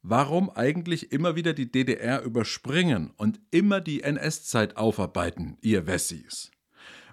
warum 0.10 0.50
eigentlich 0.50 1.12
immer 1.12 1.36
wieder 1.36 1.54
die 1.54 1.72
DDR 1.72 2.22
überspringen 2.24 3.12
und 3.17 3.39
immer 3.52 3.82
die 3.82 4.04
NS-Zeit 4.04 4.78
aufarbeiten, 4.78 5.58
ihr 5.62 5.86
Wessis? 5.86 6.52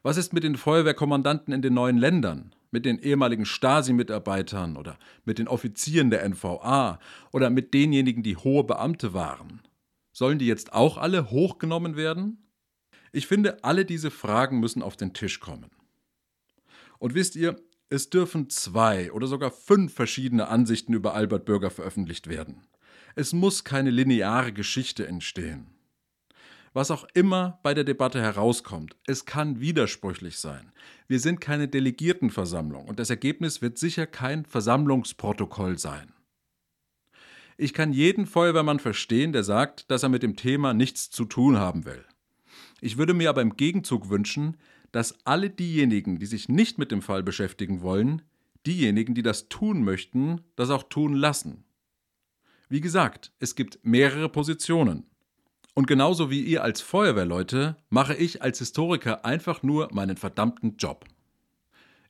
Was 0.02 0.16
ist 0.16 0.32
mit 0.32 0.44
den 0.44 0.56
Feuerwehrkommandanten 0.56 1.52
in 1.52 1.62
den 1.62 1.74
neuen 1.74 1.98
Ländern, 1.98 2.54
mit 2.70 2.84
den 2.84 2.98
ehemaligen 2.98 3.46
Stasi-Mitarbeitern 3.46 4.76
oder 4.76 4.98
mit 5.24 5.38
den 5.38 5.48
Offizieren 5.48 6.10
der 6.10 6.28
NVA 6.28 7.00
oder 7.32 7.50
mit 7.50 7.74
denjenigen, 7.74 8.22
die 8.22 8.36
hohe 8.36 8.64
Beamte 8.64 9.12
waren? 9.12 9.62
Sollen 10.12 10.38
die 10.38 10.46
jetzt 10.46 10.72
auch 10.72 10.96
alle 10.96 11.30
hochgenommen 11.30 11.96
werden? 11.96 12.46
Ich 13.12 13.26
finde, 13.26 13.64
alle 13.64 13.84
diese 13.84 14.10
Fragen 14.10 14.60
müssen 14.60 14.82
auf 14.82 14.96
den 14.96 15.14
Tisch 15.14 15.40
kommen. 15.40 15.70
Und 16.98 17.14
wisst 17.14 17.34
ihr, 17.34 17.56
es 17.90 18.10
dürfen 18.10 18.50
zwei 18.50 19.10
oder 19.12 19.26
sogar 19.26 19.50
fünf 19.50 19.94
verschiedene 19.94 20.48
Ansichten 20.48 20.94
über 20.94 21.14
Albert 21.14 21.44
Bürger 21.44 21.70
veröffentlicht 21.70 22.28
werden. 22.28 22.62
Es 23.16 23.32
muss 23.32 23.62
keine 23.62 23.90
lineare 23.90 24.52
Geschichte 24.52 25.06
entstehen. 25.06 25.68
Was 26.72 26.90
auch 26.90 27.06
immer 27.14 27.60
bei 27.62 27.72
der 27.72 27.84
Debatte 27.84 28.20
herauskommt, 28.20 28.96
es 29.06 29.24
kann 29.24 29.60
widersprüchlich 29.60 30.38
sein. 30.38 30.72
Wir 31.06 31.20
sind 31.20 31.40
keine 31.40 31.68
Delegiertenversammlung 31.68 32.86
und 32.88 32.98
das 32.98 33.10
Ergebnis 33.10 33.62
wird 33.62 33.78
sicher 33.78 34.08
kein 34.08 34.44
Versammlungsprotokoll 34.44 35.78
sein. 35.78 36.12
Ich 37.56 37.72
kann 37.72 37.92
jeden 37.92 38.26
Feuerwehrmann 38.26 38.80
verstehen, 38.80 39.32
der 39.32 39.44
sagt, 39.44 39.88
dass 39.92 40.02
er 40.02 40.08
mit 40.08 40.24
dem 40.24 40.34
Thema 40.34 40.74
nichts 40.74 41.10
zu 41.10 41.24
tun 41.24 41.56
haben 41.56 41.84
will. 41.84 42.04
Ich 42.80 42.98
würde 42.98 43.14
mir 43.14 43.30
aber 43.30 43.42
im 43.42 43.56
Gegenzug 43.56 44.10
wünschen, 44.10 44.56
dass 44.90 45.24
alle 45.24 45.50
diejenigen, 45.50 46.18
die 46.18 46.26
sich 46.26 46.48
nicht 46.48 46.78
mit 46.78 46.90
dem 46.90 47.02
Fall 47.02 47.22
beschäftigen 47.22 47.82
wollen, 47.82 48.22
diejenigen, 48.66 49.14
die 49.14 49.22
das 49.22 49.48
tun 49.48 49.84
möchten, 49.84 50.40
das 50.56 50.70
auch 50.70 50.82
tun 50.82 51.14
lassen. 51.14 51.63
Wie 52.68 52.80
gesagt, 52.80 53.32
es 53.38 53.54
gibt 53.54 53.78
mehrere 53.82 54.28
Positionen. 54.28 55.04
Und 55.74 55.86
genauso 55.86 56.30
wie 56.30 56.40
ihr 56.40 56.62
als 56.62 56.80
Feuerwehrleute 56.80 57.76
mache 57.90 58.14
ich 58.14 58.42
als 58.42 58.58
Historiker 58.58 59.24
einfach 59.24 59.62
nur 59.62 59.88
meinen 59.92 60.16
verdammten 60.16 60.76
Job. 60.76 61.04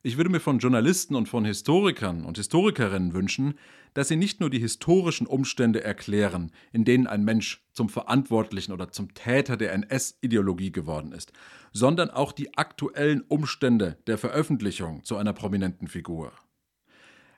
Ich 0.01 0.17
würde 0.17 0.29
mir 0.29 0.39
von 0.39 0.59
Journalisten 0.59 1.15
und 1.15 1.27
von 1.27 1.45
Historikern 1.45 2.25
und 2.25 2.37
Historikerinnen 2.37 3.13
wünschen, 3.13 3.55
dass 3.95 4.07
sie 4.07 4.17
nicht 4.17 4.39
nur 4.39 4.51
die 4.51 4.59
historischen 4.59 5.25
Umstände 5.25 5.83
erklären, 5.83 6.51
in 6.71 6.85
denen 6.85 7.07
ein 7.07 7.23
Mensch 7.23 7.65
zum 7.73 7.89
Verantwortlichen 7.89 8.71
oder 8.71 8.91
zum 8.91 9.15
Täter 9.15 9.57
der 9.57 9.73
NS-Ideologie 9.73 10.71
geworden 10.71 11.11
ist, 11.11 11.33
sondern 11.73 12.11
auch 12.11 12.33
die 12.33 12.55
aktuellen 12.55 13.21
Umstände 13.21 13.97
der 14.05 14.19
Veröffentlichung 14.19 15.03
zu 15.03 15.17
einer 15.17 15.33
prominenten 15.33 15.87
Figur. 15.87 16.33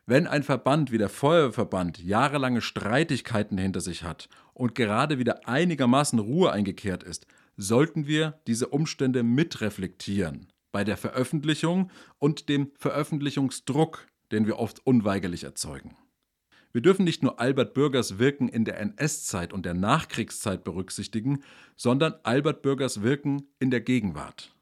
Wenn 0.10 0.26
ein 0.26 0.43
Verband 0.43 0.93
wie 0.93 0.98
der 0.98 1.10
Feuerwehrverband 1.10 2.02
jahrelange 2.02 2.62
Streitigkeiten 2.62 3.58
hinter 3.58 3.82
sich 3.82 4.04
hat 4.04 4.30
und 4.54 4.74
gerade 4.74 5.20
wieder 5.20 5.50
einigermaßen 5.50 6.17
Ruhe 6.17 6.50
eingekehrt 6.54 7.04
ist, 7.04 7.28
sollten 7.58 8.08
wir 8.08 8.39
diese 8.48 8.70
Umstände 8.70 9.22
mitreflektieren 9.22 10.48
bei 10.72 10.86
der 10.86 10.96
Veröffentlichung 10.96 11.91
und 12.20 12.48
dem 12.48 12.72
Veröffentlichungsdruck, 12.80 14.08
den 14.32 14.48
wir 14.48 14.60
oft 14.60 14.80
unweigerlich 14.88 15.43
erzeugen. 15.43 15.98
Wir 16.72 16.82
dürfen 16.82 17.04
nicht 17.04 17.22
nur 17.22 17.41
Albert 17.41 17.74
Bürgers 17.74 18.17
Wirken 18.17 18.48
in 18.48 18.63
der 18.63 18.80
NS-Zeit 18.80 19.52
und 19.52 19.65
der 19.65 19.74
Nachkriegszeit 19.74 20.63
berücksichtigen, 20.63 21.43
sondern 21.76 22.15
Albert 22.24 22.62
Bürgers 22.62 23.02
Wirken 23.02 23.50
in 23.60 23.72
der 23.72 23.82
Gegenwart. 23.82 24.57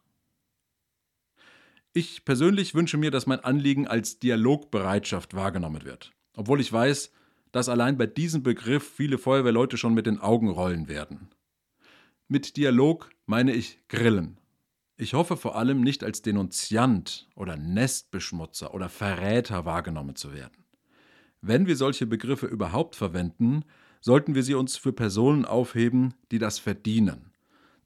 Ich 1.97 2.25
persönlich 2.25 2.75
wünsche 2.75 2.97
mir, 2.97 3.09
dass 3.09 3.25
mein 3.25 3.39
Anliegen 3.39 3.87
als 3.87 4.19
Dialogbereitschaft 4.19 5.33
wahrgenommen 5.33 5.85
wird. 5.85 6.11
Obwohl 6.33 6.59
ich 6.59 6.73
weiß, 6.73 7.09
dass 7.53 7.69
allein 7.69 7.97
bei 7.97 8.05
diesem 8.05 8.43
Begriff 8.43 8.85
viele 8.97 9.17
Feuerwehrleute 9.17 9.77
schon 9.77 9.93
mit 9.93 10.05
den 10.05 10.19
Augen 10.19 10.49
rollen 10.49 10.89
werden. 10.89 11.29
Mit 12.27 12.57
Dialog 12.57 13.11
meine 13.25 13.53
ich 13.53 13.79
Grillen. 13.87 14.41
Ich 14.97 15.13
hoffe 15.13 15.37
vor 15.37 15.55
allem 15.55 15.79
nicht 15.79 16.03
als 16.03 16.21
Denunziant 16.21 17.29
oder 17.33 17.55
Nestbeschmutzer 17.55 18.73
oder 18.73 18.89
Verräter 18.89 19.63
wahrgenommen 19.63 20.17
zu 20.17 20.33
werden. 20.33 20.65
Wenn 21.39 21.65
wir 21.65 21.77
solche 21.77 22.07
Begriffe 22.07 22.47
überhaupt 22.47 22.97
verwenden, 22.97 23.63
sollten 24.01 24.35
wir 24.35 24.43
sie 24.43 24.55
uns 24.55 24.75
für 24.75 24.91
Personen 24.91 25.45
aufheben, 25.45 26.13
die 26.29 26.39
das 26.39 26.59
verdienen. 26.59 27.31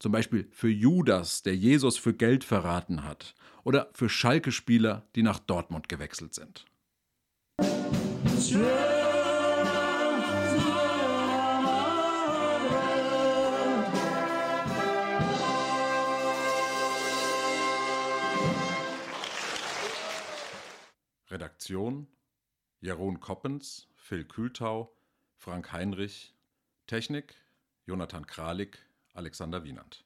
Zum 0.00 0.10
Beispiel 0.10 0.48
für 0.50 0.70
Judas, 0.70 1.42
der 1.42 1.54
Jesus 1.54 1.96
für 1.96 2.14
Geld 2.14 2.42
verraten 2.42 3.04
hat, 3.04 3.34
oder 3.64 3.90
für 3.92 4.08
Schalke-Spieler, 4.08 5.06
die 5.14 5.22
nach 5.22 5.38
Dortmund 5.38 5.88
gewechselt 5.88 6.34
sind. 6.34 6.66
Redaktion 21.30 22.08
Jeroen 22.80 23.20
Koppens, 23.20 23.88
Phil 23.94 24.24
Kühltau, 24.24 24.92
Frank 25.36 25.72
Heinrich, 25.72 26.34
Technik 26.86 27.34
Jonathan 27.86 28.26
Kralik, 28.26 28.78
Alexander 29.14 29.64
Wienand. 29.64 30.04